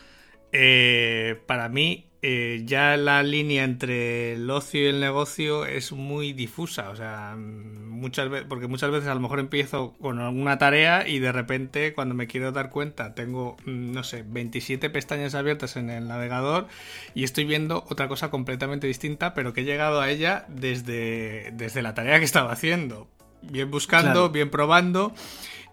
[0.53, 6.35] eh, para mí eh, ya la línea entre el ocio y el negocio es muy
[6.35, 6.91] difusa.
[6.91, 11.19] O sea, muchas veces, porque muchas veces a lo mejor empiezo con alguna tarea y
[11.19, 15.89] de repente cuando me quiero dar cuenta tengo, mm, no sé, 27 pestañas abiertas en
[15.89, 16.67] el navegador
[17.15, 21.81] y estoy viendo otra cosa completamente distinta, pero que he llegado a ella desde, desde
[21.81, 23.09] la tarea que estaba haciendo.
[23.43, 25.15] Bien buscando, bien probando.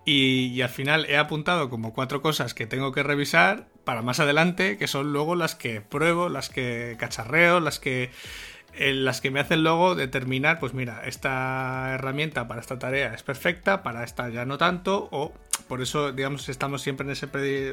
[0.05, 4.77] y, al final he apuntado como cuatro cosas que tengo que revisar para más adelante,
[4.77, 8.11] que son luego las que pruebo, las que cacharreo, las que
[8.73, 13.23] eh, las que me hacen luego determinar, pues mira, esta herramienta para esta tarea es
[13.23, 15.33] perfecta, para esta ya no tanto, o
[15.69, 17.27] por eso, digamos, estamos siempre en ese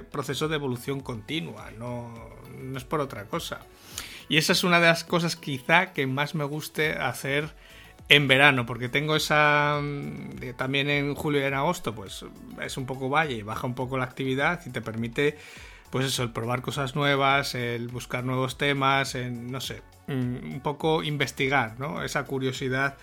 [0.04, 2.14] proceso de evolución continua, no,
[2.62, 3.62] no es por otra cosa.
[4.28, 7.50] Y esa es una de las cosas quizá que más me guste hacer
[8.08, 9.80] en verano, porque tengo esa...
[9.82, 12.24] Mm, también en julio y en agosto, pues
[12.62, 15.38] es un poco valle, baja un poco la actividad y te permite,
[15.94, 20.60] pues eso, el probar cosas nuevas, el buscar nuevos temas, en, no sé, mm, un
[20.60, 22.02] poco investigar, ¿no?
[22.02, 22.98] Esa curiosidad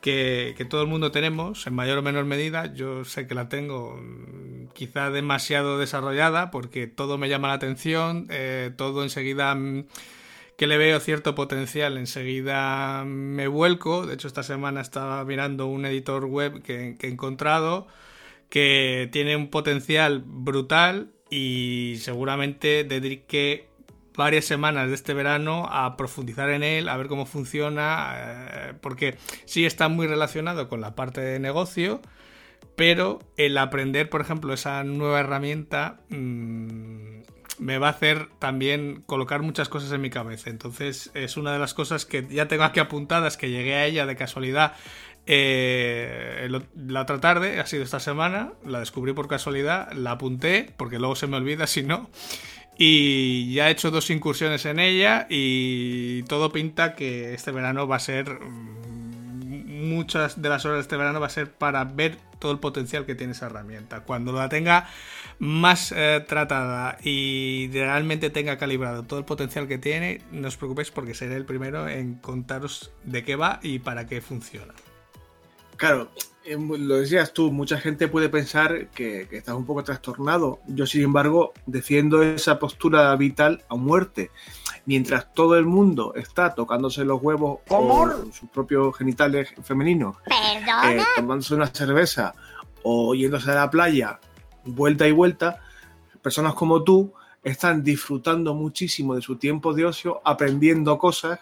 [0.00, 2.74] que, todo el mundo tenemos, en mayor o menor medida.
[2.74, 8.26] Yo sé que la tengo mm, quizá demasiado desarrollada porque todo me llama la atención,
[8.28, 9.56] eh, todo enseguida
[10.56, 14.04] que le veo cierto potencial, enseguida me vuelco.
[14.04, 17.86] De hecho, esta semana estaba mirando un editor web que, he encontrado
[18.48, 23.66] que tiene un potencial brutal y seguramente dedique
[24.14, 29.16] varias semanas de este verano a profundizar en él, a ver cómo funciona, eh, porque
[29.46, 32.02] sí está muy relacionado con la parte de negocio,
[32.76, 37.22] pero el aprender, por ejemplo, esa nueva herramienta mm,
[37.58, 40.50] me va a hacer también colocar muchas cosas en mi cabeza.
[40.50, 44.04] Entonces es una de las cosas que ya tengo aquí apuntadas, que llegué a ella
[44.04, 44.74] de casualidad
[45.26, 50.98] eh, la otra tarde, ha sido esta semana, la descubrí por casualidad, la apunté, porque
[50.98, 52.10] luego se me olvida si no.
[52.78, 57.96] Y ya he hecho dos incursiones en ella y todo pinta que este verano va
[57.96, 58.40] a ser...
[58.40, 58.82] Mm,
[59.82, 63.04] muchas de las horas de este verano va a ser para ver todo el potencial
[63.04, 64.00] que tiene esa herramienta.
[64.00, 64.88] Cuando la tenga
[65.38, 70.90] más eh, tratada y realmente tenga calibrado todo el potencial que tiene, no os preocupéis
[70.90, 74.72] porque seré el primero en contaros de qué va y para qué funciona.
[75.82, 76.10] Claro,
[76.44, 80.60] eh, lo decías tú, mucha gente puede pensar que, estás un poco trastornado.
[80.68, 84.30] Yo, sin embargo, defiendo esa postura vital a muerte.
[84.86, 90.18] Mientras todo el mundo está tocándose los huevos con sus propios genitales femeninos,
[90.84, 92.32] eh, tomándose una cerveza
[92.84, 94.20] o yéndose a la playa
[94.64, 95.58] vuelta y vuelta,
[96.22, 101.40] personas como tú están disfrutando muchísimo de su tiempo de ocio, aprendiendo cosas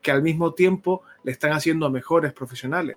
[0.00, 2.96] que al mismo tiempo le están haciendo mejores profesionales.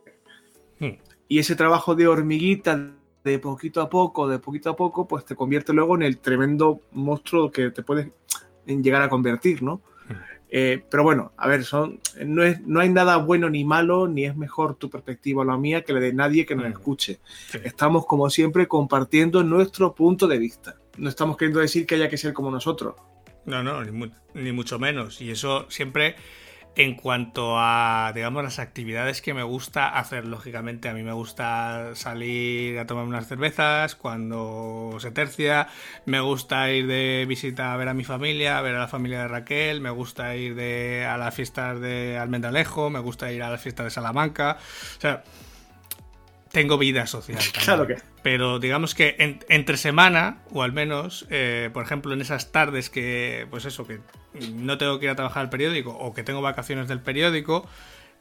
[0.83, 0.97] Hmm.
[1.27, 2.91] Y ese trabajo de hormiguita,
[3.23, 6.81] de poquito a poco, de poquito a poco, pues te convierte luego en el tremendo
[6.91, 8.09] monstruo que te puedes
[8.65, 9.81] llegar a convertir, ¿no?
[10.07, 10.13] Hmm.
[10.49, 14.25] Eh, pero bueno, a ver, son, no, es, no hay nada bueno ni malo, ni
[14.25, 16.71] es mejor tu perspectiva o la mía que la de nadie que nos mm.
[16.71, 17.19] escuche.
[17.63, 20.75] Estamos, como siempre, compartiendo nuestro punto de vista.
[20.97, 22.93] No estamos queriendo decir que haya que ser como nosotros.
[23.45, 25.21] No, no, ni mucho menos.
[25.21, 26.15] Y eso siempre
[26.75, 31.91] en cuanto a, digamos, las actividades que me gusta hacer, lógicamente, a mí me gusta
[31.93, 35.67] salir a tomar unas cervezas cuando se tercia,
[36.05, 39.19] me gusta ir de visita a ver a mi familia, a ver a la familia
[39.19, 43.49] de Raquel, me gusta ir de, a las fiestas de Almendralejo, me gusta ir a
[43.49, 44.57] las fiestas de Salamanca,
[44.97, 45.23] o sea,
[46.53, 47.39] tengo vida social.
[47.65, 47.97] Claro que.
[48.21, 53.47] Pero digamos que entre semana, o al menos, eh, por ejemplo, en esas tardes que,
[53.49, 53.99] pues eso, que
[54.53, 57.67] no tengo que ir a trabajar al periódico o que tengo vacaciones del periódico,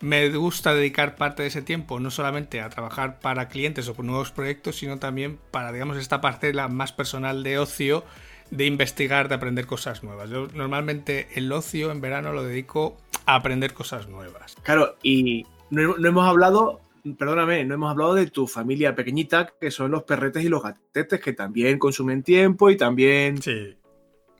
[0.00, 4.06] me gusta dedicar parte de ese tiempo no solamente a trabajar para clientes o con
[4.06, 8.02] nuevos proyectos, sino también para, digamos, esta parte la más personal de ocio,
[8.50, 10.30] de investigar, de aprender cosas nuevas.
[10.30, 14.56] Yo normalmente el ocio en verano lo dedico a aprender cosas nuevas.
[14.62, 16.80] Claro, y no, no hemos hablado
[17.18, 21.20] perdóname, no hemos hablado de tu familia pequeñita, que son los perretes y los gatetes,
[21.20, 23.40] que también consumen tiempo y también...
[23.40, 23.76] Sí.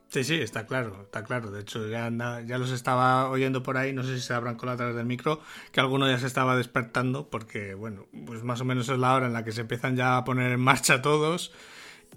[0.09, 1.49] Sí, sí, está claro, está claro.
[1.49, 2.11] De hecho, ya,
[2.45, 5.07] ya los estaba oyendo por ahí, no sé si se habrán colado a través del
[5.07, 9.15] micro, que alguno ya se estaba despertando, porque, bueno, pues más o menos es la
[9.15, 11.51] hora en la que se empiezan ya a poner en marcha todos.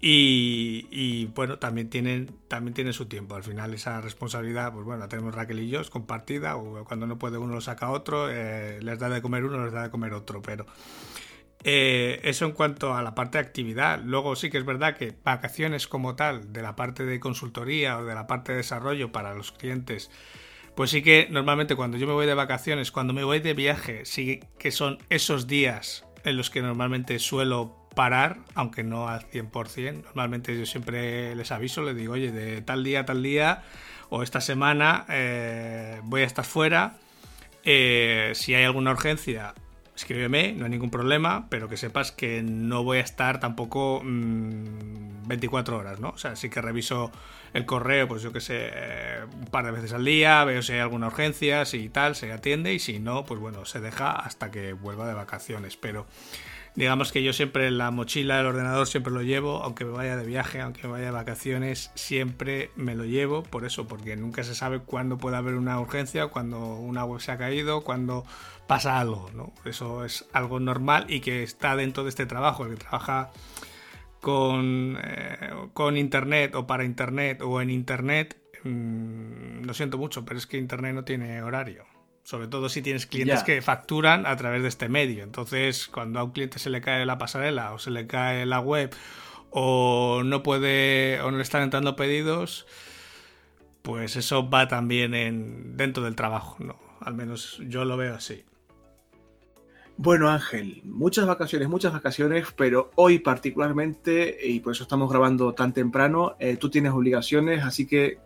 [0.00, 3.34] Y, bueno, también tienen, también tiene su tiempo.
[3.34, 7.06] Al final esa responsabilidad, pues bueno, la tenemos Raquel y yo, es compartida, o cuando
[7.06, 9.90] no puede uno lo saca otro, eh, les da de comer uno, les da de
[9.90, 10.66] comer otro, pero
[11.64, 14.00] eh, eso en cuanto a la parte de actividad.
[14.04, 18.04] Luego sí que es verdad que vacaciones como tal, de la parte de consultoría o
[18.04, 20.10] de la parte de desarrollo para los clientes,
[20.74, 24.04] pues sí que normalmente cuando yo me voy de vacaciones, cuando me voy de viaje,
[24.04, 30.04] sí que son esos días en los que normalmente suelo parar, aunque no al 100%.
[30.04, 33.62] Normalmente yo siempre les aviso, les digo, oye, de tal día a tal día
[34.10, 36.98] o esta semana eh, voy a estar fuera.
[37.64, 39.54] Eh, si hay alguna urgencia,
[39.96, 45.74] escríbeme, no hay ningún problema, pero que sepas que no voy a estar tampoco 24
[45.74, 46.10] mm, horas, ¿no?
[46.10, 47.10] O sea, sí que reviso
[47.54, 50.74] el correo, pues yo que sé, eh, un par de veces al día, veo si
[50.74, 54.50] hay alguna urgencia, si tal, se atiende y si no, pues bueno, se deja hasta
[54.50, 55.78] que vuelva de vacaciones.
[55.78, 56.06] Pero
[56.76, 60.26] Digamos que yo siempre la mochila, el ordenador siempre lo llevo, aunque me vaya de
[60.26, 64.54] viaje, aunque me vaya de vacaciones, siempre me lo llevo, por eso, porque nunca se
[64.54, 68.26] sabe cuándo puede haber una urgencia, cuando una web se ha caído, cuando
[68.66, 69.54] pasa algo, ¿no?
[69.64, 73.30] Eso es algo normal y que está dentro de este trabajo, el que trabaja
[74.20, 80.38] con, eh, con internet o para internet o en internet, mmm, lo siento mucho, pero
[80.38, 81.95] es que internet no tiene horario.
[82.26, 85.22] Sobre todo si tienes clientes que facturan a través de este medio.
[85.22, 88.58] Entonces, cuando a un cliente se le cae la pasarela o se le cae la
[88.58, 88.92] web
[89.50, 92.66] o no puede o no le están entrando pedidos,
[93.82, 96.80] pues eso va también en, dentro del trabajo, ¿no?
[96.98, 98.44] Al menos yo lo veo así.
[99.96, 105.72] Bueno, Ángel, muchas vacaciones, muchas vacaciones, pero hoy particularmente, y por eso estamos grabando tan
[105.72, 108.18] temprano, eh, tú tienes obligaciones, así que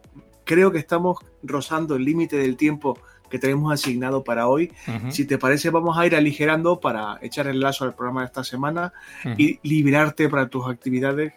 [0.46, 2.98] creo que estamos rozando el límite del tiempo
[3.30, 4.72] que tenemos asignado para hoy.
[4.86, 5.10] Uh -huh.
[5.10, 8.44] Si te parece, vamos a ir aligerando para echar el lazo al programa de esta
[8.44, 8.92] semana
[9.24, 9.34] uh -huh.
[9.38, 11.32] y liberarte para tus actividades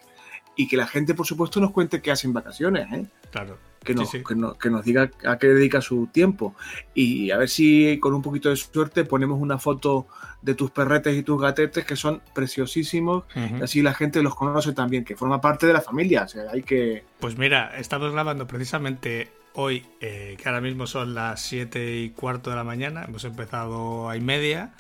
[0.56, 2.92] y que la gente, por supuesto, nos cuente qué hacen vacaciones.
[2.92, 3.06] ¿eh?
[3.32, 3.58] Claro.
[3.84, 4.24] Que nos, sí, sí.
[4.24, 6.56] Que, nos, que nos, diga a qué dedica su tiempo.
[6.94, 10.08] Y a ver si con un poquito de suerte ponemos una foto
[10.42, 13.24] de tus perretes y tus gatetes que son preciosísimos.
[13.36, 13.60] Uh -huh.
[13.60, 16.24] y así la gente los conoce también, que forma parte de la familia.
[16.24, 17.04] O sea, hay que.
[17.20, 22.50] Pues mira, estamos grabando precisamente hoy, eh, que ahora mismo son las 7 y cuarto
[22.50, 23.06] de la mañana.
[23.08, 24.74] Hemos empezado a y media.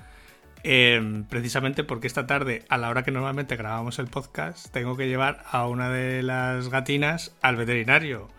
[0.65, 5.07] Eh, precisamente porque esta tarde, a la hora que normalmente grabamos el podcast, tengo que
[5.07, 8.29] llevar a una de las gatinas al veterinario.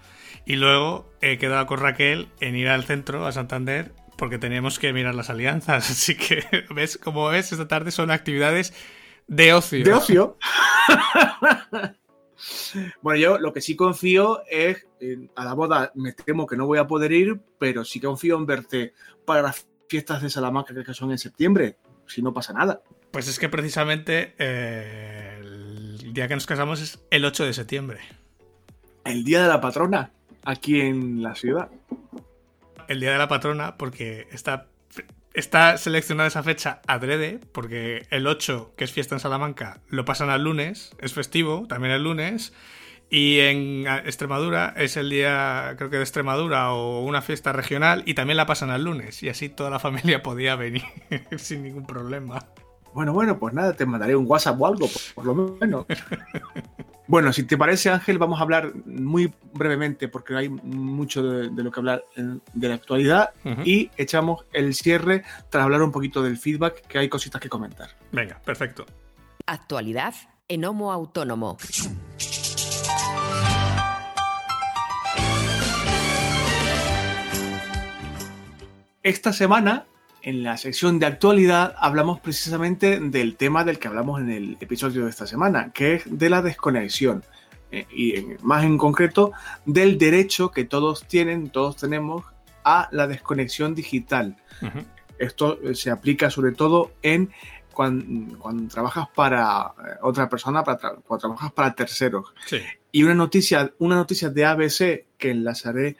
[0.47, 4.93] Y luego he quedado con Raquel en ir al centro, a Santander, porque teníamos que
[4.93, 5.91] mirar las alianzas.
[5.91, 6.45] Así que,
[6.75, 6.99] ¿ves?
[6.99, 8.75] Como ves, esta tarde son actividades
[9.27, 9.85] de ocio.
[9.85, 10.39] De ocio.
[13.03, 16.67] bueno, yo lo que sí confío es, eh, a la boda me temo que no
[16.67, 20.95] voy a poder ir, pero sí confío en verte para las fiestas de Salamanca que
[20.95, 21.77] son en septiembre
[22.07, 22.83] si no pasa nada.
[23.11, 28.01] Pues es que precisamente eh, el día que nos casamos es el 8 de septiembre.
[29.05, 30.11] El día de la patrona,
[30.45, 31.71] aquí en la ciudad.
[32.89, 34.67] El día de la patrona, porque está,
[35.35, 40.31] está seleccionada esa fecha adrede, porque el 8, que es fiesta en Salamanca, lo pasan
[40.31, 42.53] al lunes, es festivo, también el lunes.
[43.11, 48.15] Y en Extremadura es el día, creo que de Extremadura o una fiesta regional y
[48.15, 49.23] también la pasan al lunes.
[49.23, 50.85] Y así toda la familia podía venir
[51.37, 52.47] sin ningún problema.
[52.95, 55.85] Bueno, bueno, pues nada, te mandaré un WhatsApp o algo, por, por lo menos.
[57.07, 61.63] bueno, si te parece, Ángel, vamos a hablar muy brevemente, porque hay mucho de, de
[61.63, 63.67] lo que hablar de la actualidad, uh -huh.
[63.67, 67.91] y echamos el cierre tras hablar un poquito del feedback, que hay cositas que comentar.
[68.11, 68.87] Venga, perfecto.
[69.47, 70.15] Actualidad
[70.49, 71.59] en Homo Autónomo.
[79.03, 79.85] Esta semana,
[80.25, 85.05] en la sección de actualidad, hablamos precisamente del tema del que hablamos en el episodio
[85.05, 87.23] de esta semana, que es de la desconexión.
[87.71, 89.33] Eh, y en, más en concreto,
[89.67, 92.25] del derecho que todos tienen, todos tenemos,
[92.65, 94.37] a la desconexión digital.
[94.63, 94.85] Uh -huh.
[95.19, 97.31] Esto se aplica sobre todo en
[97.71, 102.33] cuando, cuando, trabajas para otra persona, para tra cuando trabajas para terceros.
[102.47, 102.61] Sí.
[102.93, 105.97] Y una noticia, una noticia de ABC que enlazaré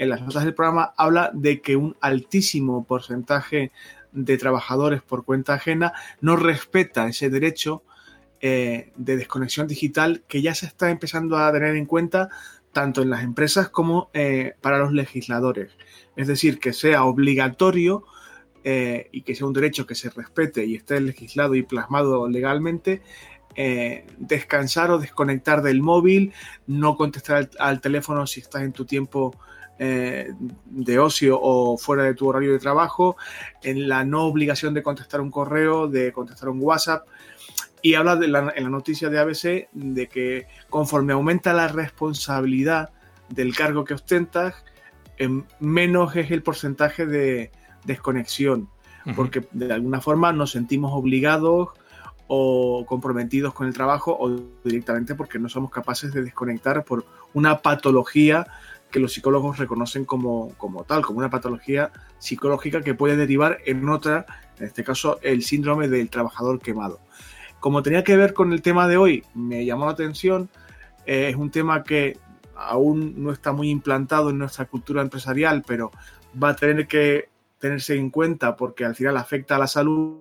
[0.00, 3.70] en las notas del programa habla de que un altísimo porcentaje
[4.12, 7.82] de trabajadores por cuenta ajena no respeta ese derecho
[8.40, 12.30] eh, de desconexión digital que ya se está empezando a tener en cuenta
[12.72, 15.72] tanto en las empresas como eh, para los legisladores.
[16.16, 18.04] Es decir, que sea obligatorio
[18.64, 23.02] eh, y que sea un derecho que se respete y esté legislado y plasmado legalmente,
[24.16, 26.32] descansar o desconectar del móvil,
[26.66, 29.34] no contestar al, teléfono si estás en tu tiempo
[29.82, 30.34] eh,
[30.66, 33.16] de ocio o fuera de tu horario de trabajo,
[33.62, 37.06] en la no obligación de contestar un correo, de contestar un WhatsApp.
[37.80, 42.90] Y habla de la, en la noticia de ABC de que conforme aumenta la responsabilidad
[43.30, 44.54] del cargo que ostentas,
[45.16, 47.50] eh, menos es el porcentaje de
[47.86, 48.68] desconexión,
[49.06, 49.14] uh -huh.
[49.14, 51.70] porque de alguna forma nos sentimos obligados
[52.26, 54.28] o comprometidos con el trabajo o
[54.62, 58.46] directamente porque no somos capaces de desconectar por una patología
[58.90, 63.88] que los psicólogos reconocen como, como tal, como una patología psicológica que puede derivar en
[63.88, 64.26] otra,
[64.58, 67.00] en este caso el síndrome del trabajador quemado.
[67.60, 70.48] Como tenía que ver con el tema de hoy, me llamó la atención,
[71.06, 72.18] eh, es un tema que
[72.54, 75.90] aún no está muy implantado en nuestra cultura empresarial, pero
[76.42, 77.28] va a tener que
[77.58, 80.20] tenerse en cuenta porque al final afecta a la salud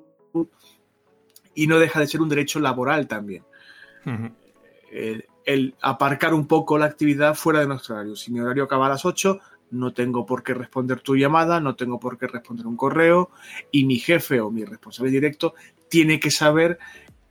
[1.54, 3.44] y no deja de ser un derecho laboral también.
[4.06, 5.26] Uh -huh.
[5.50, 8.16] El aparcar un poco la actividad fuera de nuestro horario.
[8.16, 9.40] Si mi horario acaba a las 8,
[9.72, 13.32] no tengo por qué responder tu llamada, no tengo por qué responder un correo
[13.72, 15.56] y mi jefe o mi responsable directo
[15.90, 16.78] tiene que saber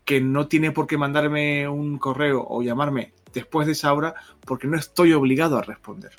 [0.04, 4.66] que no tiene por qué mandarme un correo o llamarme después de esa hora porque
[4.66, 6.10] no estoy obligado a responder.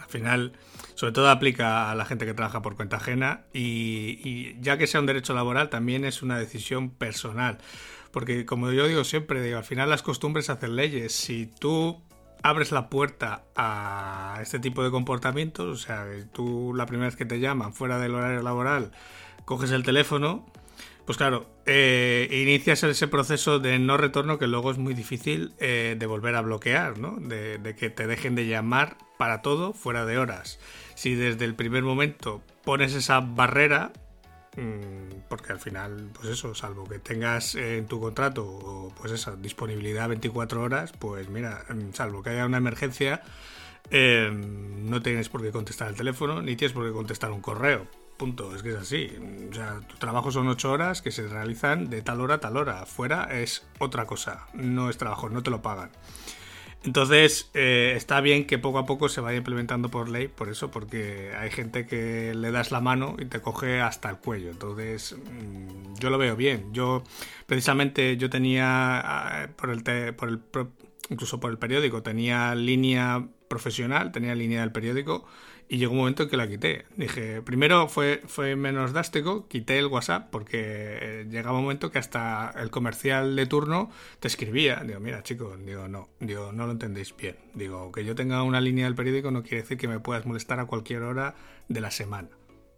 [0.00, 0.52] Al final,
[0.98, 4.98] sobre todo aplica a la gente que trabaja por cuenta ajena y, ya que sea
[4.98, 7.58] un derecho laboral, también es una decisión personal.
[8.10, 11.12] Porque como yo digo siempre, digo, al final las costumbres hacen leyes.
[11.12, 12.02] Si tú
[12.42, 17.26] abres la puerta a este tipo de comportamientos, o sea, tú la primera vez que
[17.26, 18.90] te llaman fuera del horario laboral,
[19.44, 20.46] coges el teléfono,
[21.08, 25.96] pues claro, eh, inicias ese proceso de no retorno que luego es muy difícil eh,
[25.98, 27.16] de volver a bloquear, ¿no?
[27.18, 30.58] De, que te dejen de llamar para todo fuera de horas.
[30.98, 33.92] Si desde el primer momento pones esa barrera,
[34.56, 40.08] mm, porque al final, pues eso, salvo que tengas en tu contrato, pues esa disponibilidad
[40.08, 43.22] 24 horas, pues mira, mm, salvo que haya una emergencia,
[43.92, 47.86] eh, no tienes por qué contestar el teléfono, ni tienes por qué contestar un correo
[48.16, 49.12] Punto, es que es así.
[49.48, 52.56] O sea, tu trabajo son ocho horas que se realizan de tal hora a tal
[52.56, 52.84] hora.
[52.84, 55.90] Fuera es otra cosa, no es trabajo, no te lo pagan.
[56.84, 60.70] Entonces, eh, está bien que poco a poco se vaya implementando por ley, por eso,
[60.70, 64.50] porque hay gente que le das la mano y te coge hasta el cuello.
[64.50, 66.72] Entonces, mm, yo lo veo bien.
[66.72, 67.02] Yo,
[67.46, 69.82] precisamente, yo tenía, ah, por el,
[70.14, 70.40] por el
[71.10, 75.26] incluso por el periódico, tenía línea profesional, tenía línea del periódico
[75.68, 76.86] y llegó un momento en que la quité.
[76.96, 81.98] Dije, primero fue, fue menos drástico, quité el WhatsApp porque eh, llegaba un momento que
[81.98, 84.82] hasta el comercial de turno te escribía.
[84.86, 87.36] Digo, mira chicos, digo, no, digo, no lo entendéis bien.
[87.54, 90.58] Digo, que yo tenga una línea del periódico no quiere decir que me puedas molestar
[90.58, 91.34] a cualquier hora
[91.68, 92.28] de la semana.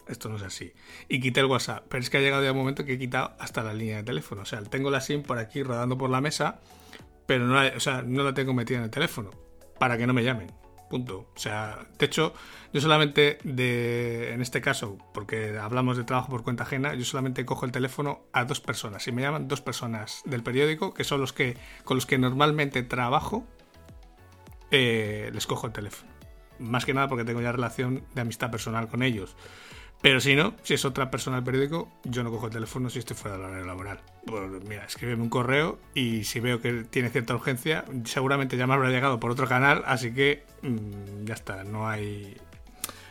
[0.09, 0.73] Esto no es así.
[1.09, 1.87] Y quité el WhatsApp.
[1.89, 4.03] Pero es que ha llegado ya un momento que he quitado hasta la línea de
[4.03, 4.43] teléfono.
[4.43, 6.61] O sea, tengo la SIM por aquí rodando por la mesa,
[7.27, 9.31] pero no o sea, no la tengo metida en el teléfono.
[9.79, 10.51] Para que no me llamen.
[10.91, 11.29] Punto.
[11.37, 12.35] O sea, de hecho,
[12.73, 17.45] yo solamente de, en este caso, porque hablamos de trabajo por cuenta ajena, yo solamente
[17.45, 19.05] cojo el teléfono a dos personas.
[19.05, 22.83] Si me llaman dos personas del periódico, que son los que con los que normalmente
[22.83, 23.47] trabajo,
[24.73, 26.11] eh, les cojo el teléfono.
[26.59, 29.37] Más que nada porque tengo ya relación de amistad personal con ellos.
[30.03, 32.99] Pero si no, si es otra persona del periódico, yo no cojo el teléfono si
[32.99, 34.01] estoy fuera del horario laboral.
[34.27, 38.75] Pues mira, escríbeme un correo y si veo que tiene cierta urgencia, seguramente ya me
[38.75, 42.37] habrá llegado por otro canal, así que mm, ya está, no hay...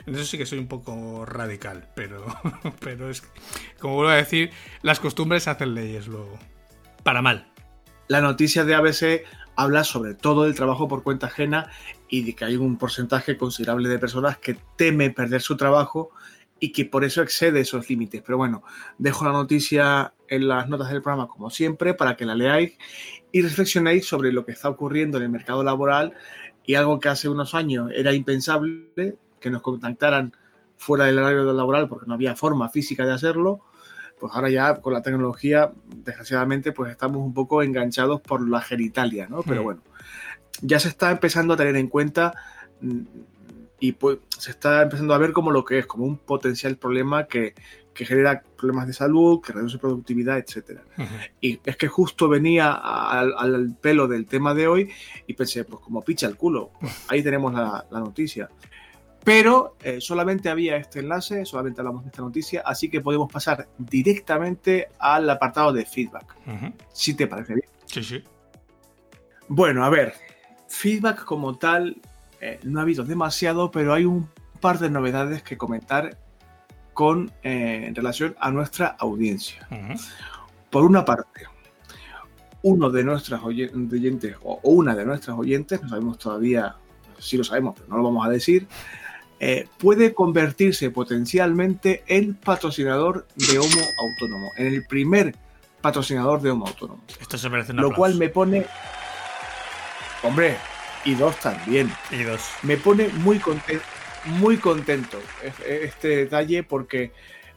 [0.08, 2.26] En eso sí que soy un poco radical, pero,
[2.80, 3.22] pero es
[3.80, 4.50] como vuelvo a decir,
[4.82, 6.40] las costumbres hacen leyes luego.
[7.04, 7.52] Para mal.
[8.08, 9.24] La noticia de ABC
[9.56, 11.70] habla sobre todo del trabajo por cuenta ajena
[12.08, 16.10] y de que hay un porcentaje considerable de personas que teme perder su trabajo
[16.60, 18.22] y que por eso excede esos límites.
[18.26, 18.64] Pero bueno,
[18.98, 22.78] dejo la noticia en las notas del programa como siempre para que la leáis
[23.32, 26.14] y reflexionéis sobre lo que está ocurriendo en el mercado laboral
[26.66, 30.34] y algo que hace unos años era impensable que nos contactaran
[30.78, 33.62] fuera del horario laboral porque no había forma física de hacerlo,
[34.20, 39.28] pues ahora ya con la tecnología, desgraciadamente, pues estamos un poco enganchados por la genitalia,
[39.28, 39.44] ¿no?
[39.44, 39.82] Pero bueno,
[40.62, 42.34] ya se está empezando a tener en cuenta
[42.82, 43.02] mm,
[43.80, 47.26] y pues se está empezando a ver como lo que es, como un potencial problema
[47.26, 47.54] que,
[47.94, 50.80] genera problemas de salud, que reduce productividad, etc.
[51.42, 54.90] Y es que justo venía al, pelo del tema de hoy
[55.28, 56.72] y pensé, pues como picha el culo,
[57.10, 58.50] ahí tenemos la, noticia.
[59.22, 63.68] Pero eh, solamente había este enlace, solamente hablamos de esta noticia, así que podemos pasar
[63.78, 66.38] directamente al apartado de feedback.
[66.94, 67.68] Si te parece bien.
[67.86, 68.24] Sí, sí.
[69.50, 70.14] Bueno, a ver,
[70.70, 72.00] feedback como tal
[72.42, 74.30] eh, no ha habido demasiado, pero hay un
[74.60, 76.18] par de novedades que comentar
[76.94, 79.68] con, eh, en relación a nuestra audiencia.
[80.70, 81.44] Por una parte,
[82.62, 86.76] uno de nuestras oyentes, o una de nuestras oyentes, no sabemos todavía,
[87.18, 88.68] si lo sabemos, pero no lo vamos a decir,
[89.40, 95.36] eh, puede convertirse potencialmente en patrocinador de Homo Autónomo, en el primer
[95.82, 97.02] patrocinador de Homo Autónomo.
[97.22, 98.66] Esto se parece Lo cual me pone.
[100.24, 100.58] Hombre,
[101.06, 101.92] y dos también.
[102.12, 102.42] Y dos.
[102.64, 103.84] Me pone muy contento,
[104.26, 105.20] muy contento
[105.66, 107.12] este detalle porque,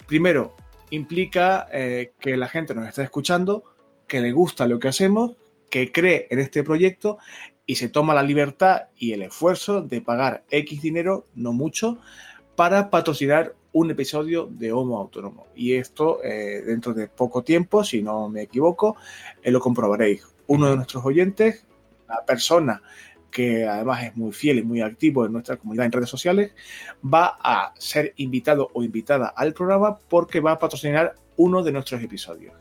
[0.06, 0.54] primero,
[0.90, 3.64] implica eh, que la gente nos está escuchando,
[4.06, 5.36] que le gusta lo que hacemos,
[5.70, 7.18] que cree en este proyecto
[7.66, 11.98] y se toma la libertad y el esfuerzo de pagar X dinero, no mucho,
[12.56, 15.46] para patrocinar un episodio de Homo Autónomo.
[15.54, 18.96] Y esto, eh, dentro de poco tiempo, si no me equivoco,
[19.42, 20.26] eh, lo comprobaréis.
[20.46, 21.64] Uno de nuestros oyentes,
[22.06, 22.82] la persona
[23.32, 26.52] que además es muy fiel y muy activo en nuestra comunidad en redes sociales,
[27.02, 32.00] va a ser invitado o invitada al programa porque va a patrocinar uno de nuestros
[32.02, 32.54] episodios.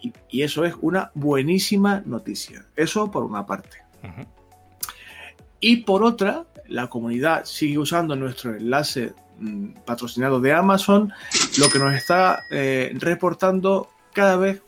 [0.00, 2.66] y, eso es una buenísima noticia.
[2.74, 3.78] Eso por una parte.
[5.60, 11.12] Y por otra, la comunidad sigue usando nuestro enlace mm, patrocinado de Amazon,
[11.58, 14.62] lo que nos está eh, reportando cada vez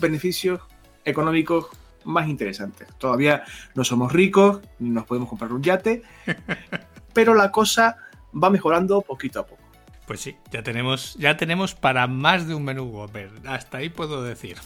[0.00, 0.60] beneficios
[1.04, 1.68] económicos
[2.06, 2.88] más interesantes.
[2.98, 3.44] Todavía
[3.74, 6.02] no somos ricos, ni nos podemos comprar un yate,
[7.12, 7.96] pero la cosa
[8.32, 9.62] va mejorando poquito a poco.
[10.06, 13.30] Pues sí, ya tenemos, ya tenemos para más de un menú Whopper.
[13.44, 14.56] Hasta ahí puedo decir.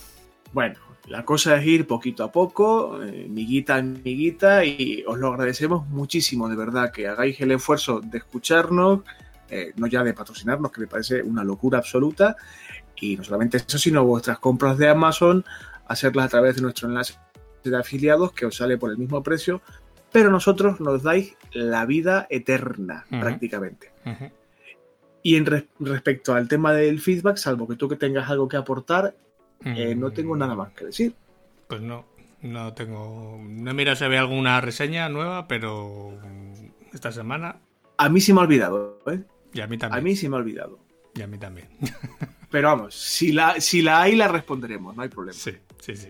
[0.53, 5.29] Bueno, la cosa es ir poquito a poco, eh, miguita en miguita, y os lo
[5.29, 9.01] agradecemos muchísimo, de verdad, que hagáis el esfuerzo de escucharnos,
[9.49, 12.37] eh, no ya de patrocinarnos, que me parece una locura absoluta,
[12.97, 15.45] y no solamente eso, sino vuestras compras de Amazon,
[15.87, 17.15] hacerlas a través de nuestro enlace
[17.63, 19.61] de afiliados, que os sale por el mismo precio,
[20.13, 23.91] pero nosotros nos dais la vida eterna, prácticamente.
[25.23, 28.57] Y en re- respecto al tema del feedback, salvo que tú que tengas algo que
[28.57, 29.15] aportar,
[29.65, 31.15] eh, no tengo nada más que decir.
[31.69, 32.07] Pues no,
[32.41, 33.39] no tengo.
[33.47, 36.19] No he mirado si había alguna reseña nueva, pero
[36.93, 37.57] esta semana.
[37.99, 39.21] A mí se me ha olvidado, ¿eh?
[39.53, 40.05] Y a mí A también.
[40.05, 40.79] mí se me ha olvidado.
[41.15, 41.69] Y a mí también.
[42.51, 45.39] Pero vamos, si la, si la hay, la responderemos, no hay problema.
[45.39, 46.09] sí, sí, sí.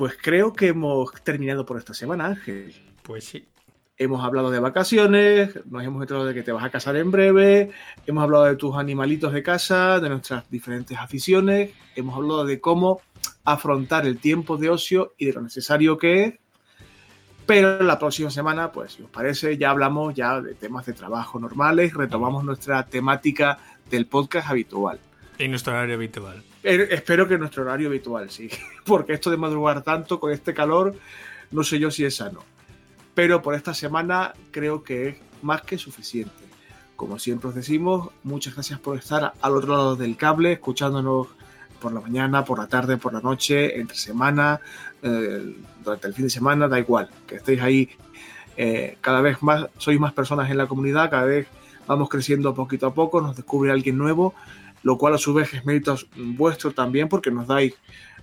[0.00, 2.74] Pues creo que hemos terminado por esta semana, Ángel.
[3.02, 3.46] Pues sí.
[3.98, 7.70] Hemos hablado de vacaciones, nos hemos enterado de que te vas a casar en breve,
[8.06, 13.02] hemos hablado de tus animalitos de casa, de nuestras diferentes aficiones, hemos hablado de cómo
[13.44, 16.34] afrontar el tiempo de ocio y de lo necesario que es.
[17.44, 21.38] Pero la próxima semana, pues si os parece, ya hablamos ya de temas de trabajo
[21.38, 23.58] normales, retomamos nuestra temática
[23.90, 24.98] del podcast habitual.
[25.40, 26.42] Y nuestro horario habitual.
[26.62, 28.50] Eh, Espero que nuestro horario habitual, sí.
[28.84, 30.94] Porque esto de madrugar tanto con este calor,
[31.50, 32.44] no sé yo si es sano.
[33.14, 36.44] Pero por esta semana creo que es más que suficiente.
[36.94, 41.28] Como siempre os decimos, muchas gracias por estar al otro lado del cable, escuchándonos
[41.80, 44.60] por la mañana, por la tarde, por la noche, entre semana,
[45.02, 47.88] eh, durante el fin de semana, da igual, que estéis ahí
[48.58, 51.46] eh, cada vez más, sois más personas en la comunidad, cada vez
[51.86, 54.34] vamos creciendo poquito a poco, nos descubre alguien nuevo,
[54.82, 57.74] lo cual a su vez es mérito vuestro también porque nos dais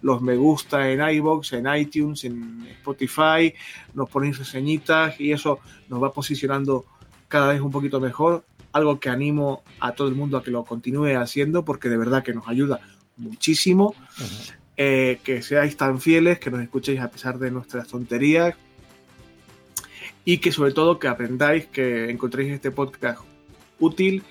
[0.01, 3.53] los me gusta en iBox, en iTunes, en Spotify,
[3.93, 6.85] nos ponéis reseñitas y eso nos va posicionando
[7.27, 10.63] cada vez un poquito mejor, algo que animo a todo el mundo a que lo
[10.65, 12.79] continúe haciendo porque de verdad que nos ayuda
[13.17, 14.53] muchísimo, Ujú.
[14.77, 18.55] eh, que seáis tan fieles, que nos escuchéis a pesar de nuestras tonterías
[20.23, 23.21] y que sobre todo que aprendáis, que encontréis este podcast
[23.79, 24.23] útil.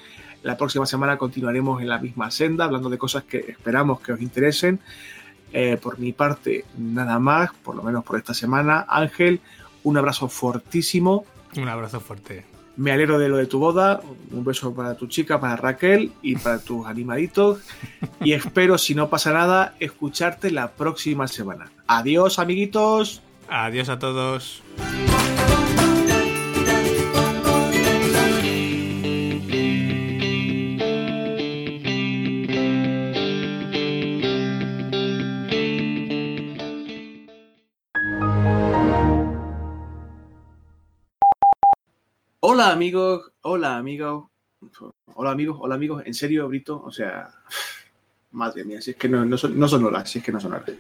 [0.46, 4.20] La próxima semana continuaremos en la misma senda, hablando de cosas que esperamos que os
[4.20, 4.78] interesen.
[5.52, 8.86] Eh, por mi parte, nada más, por lo menos por esta semana.
[8.88, 9.40] Ángel,
[9.82, 11.26] un abrazo fortísimo.
[11.56, 12.44] Un abrazo fuerte.
[12.76, 14.00] Me alegro de lo de tu boda.
[14.30, 17.62] Un beso para tu chica, para Raquel y para tus animaditos.
[18.20, 21.72] Y espero, si no pasa nada, escucharte la próxima semana.
[21.88, 23.20] Adiós, amiguitos.
[23.48, 24.62] Adiós a todos.
[42.56, 43.32] Hola, amigos.
[43.42, 44.30] Hola, amigos.
[45.14, 45.58] Hola, amigos.
[45.60, 46.02] Hola, amigos.
[46.06, 46.82] En serio, Brito.
[46.82, 47.28] O sea,
[48.30, 50.54] madre mía, si es que no, son, no son horas, si es que no son
[50.54, 50.70] horas.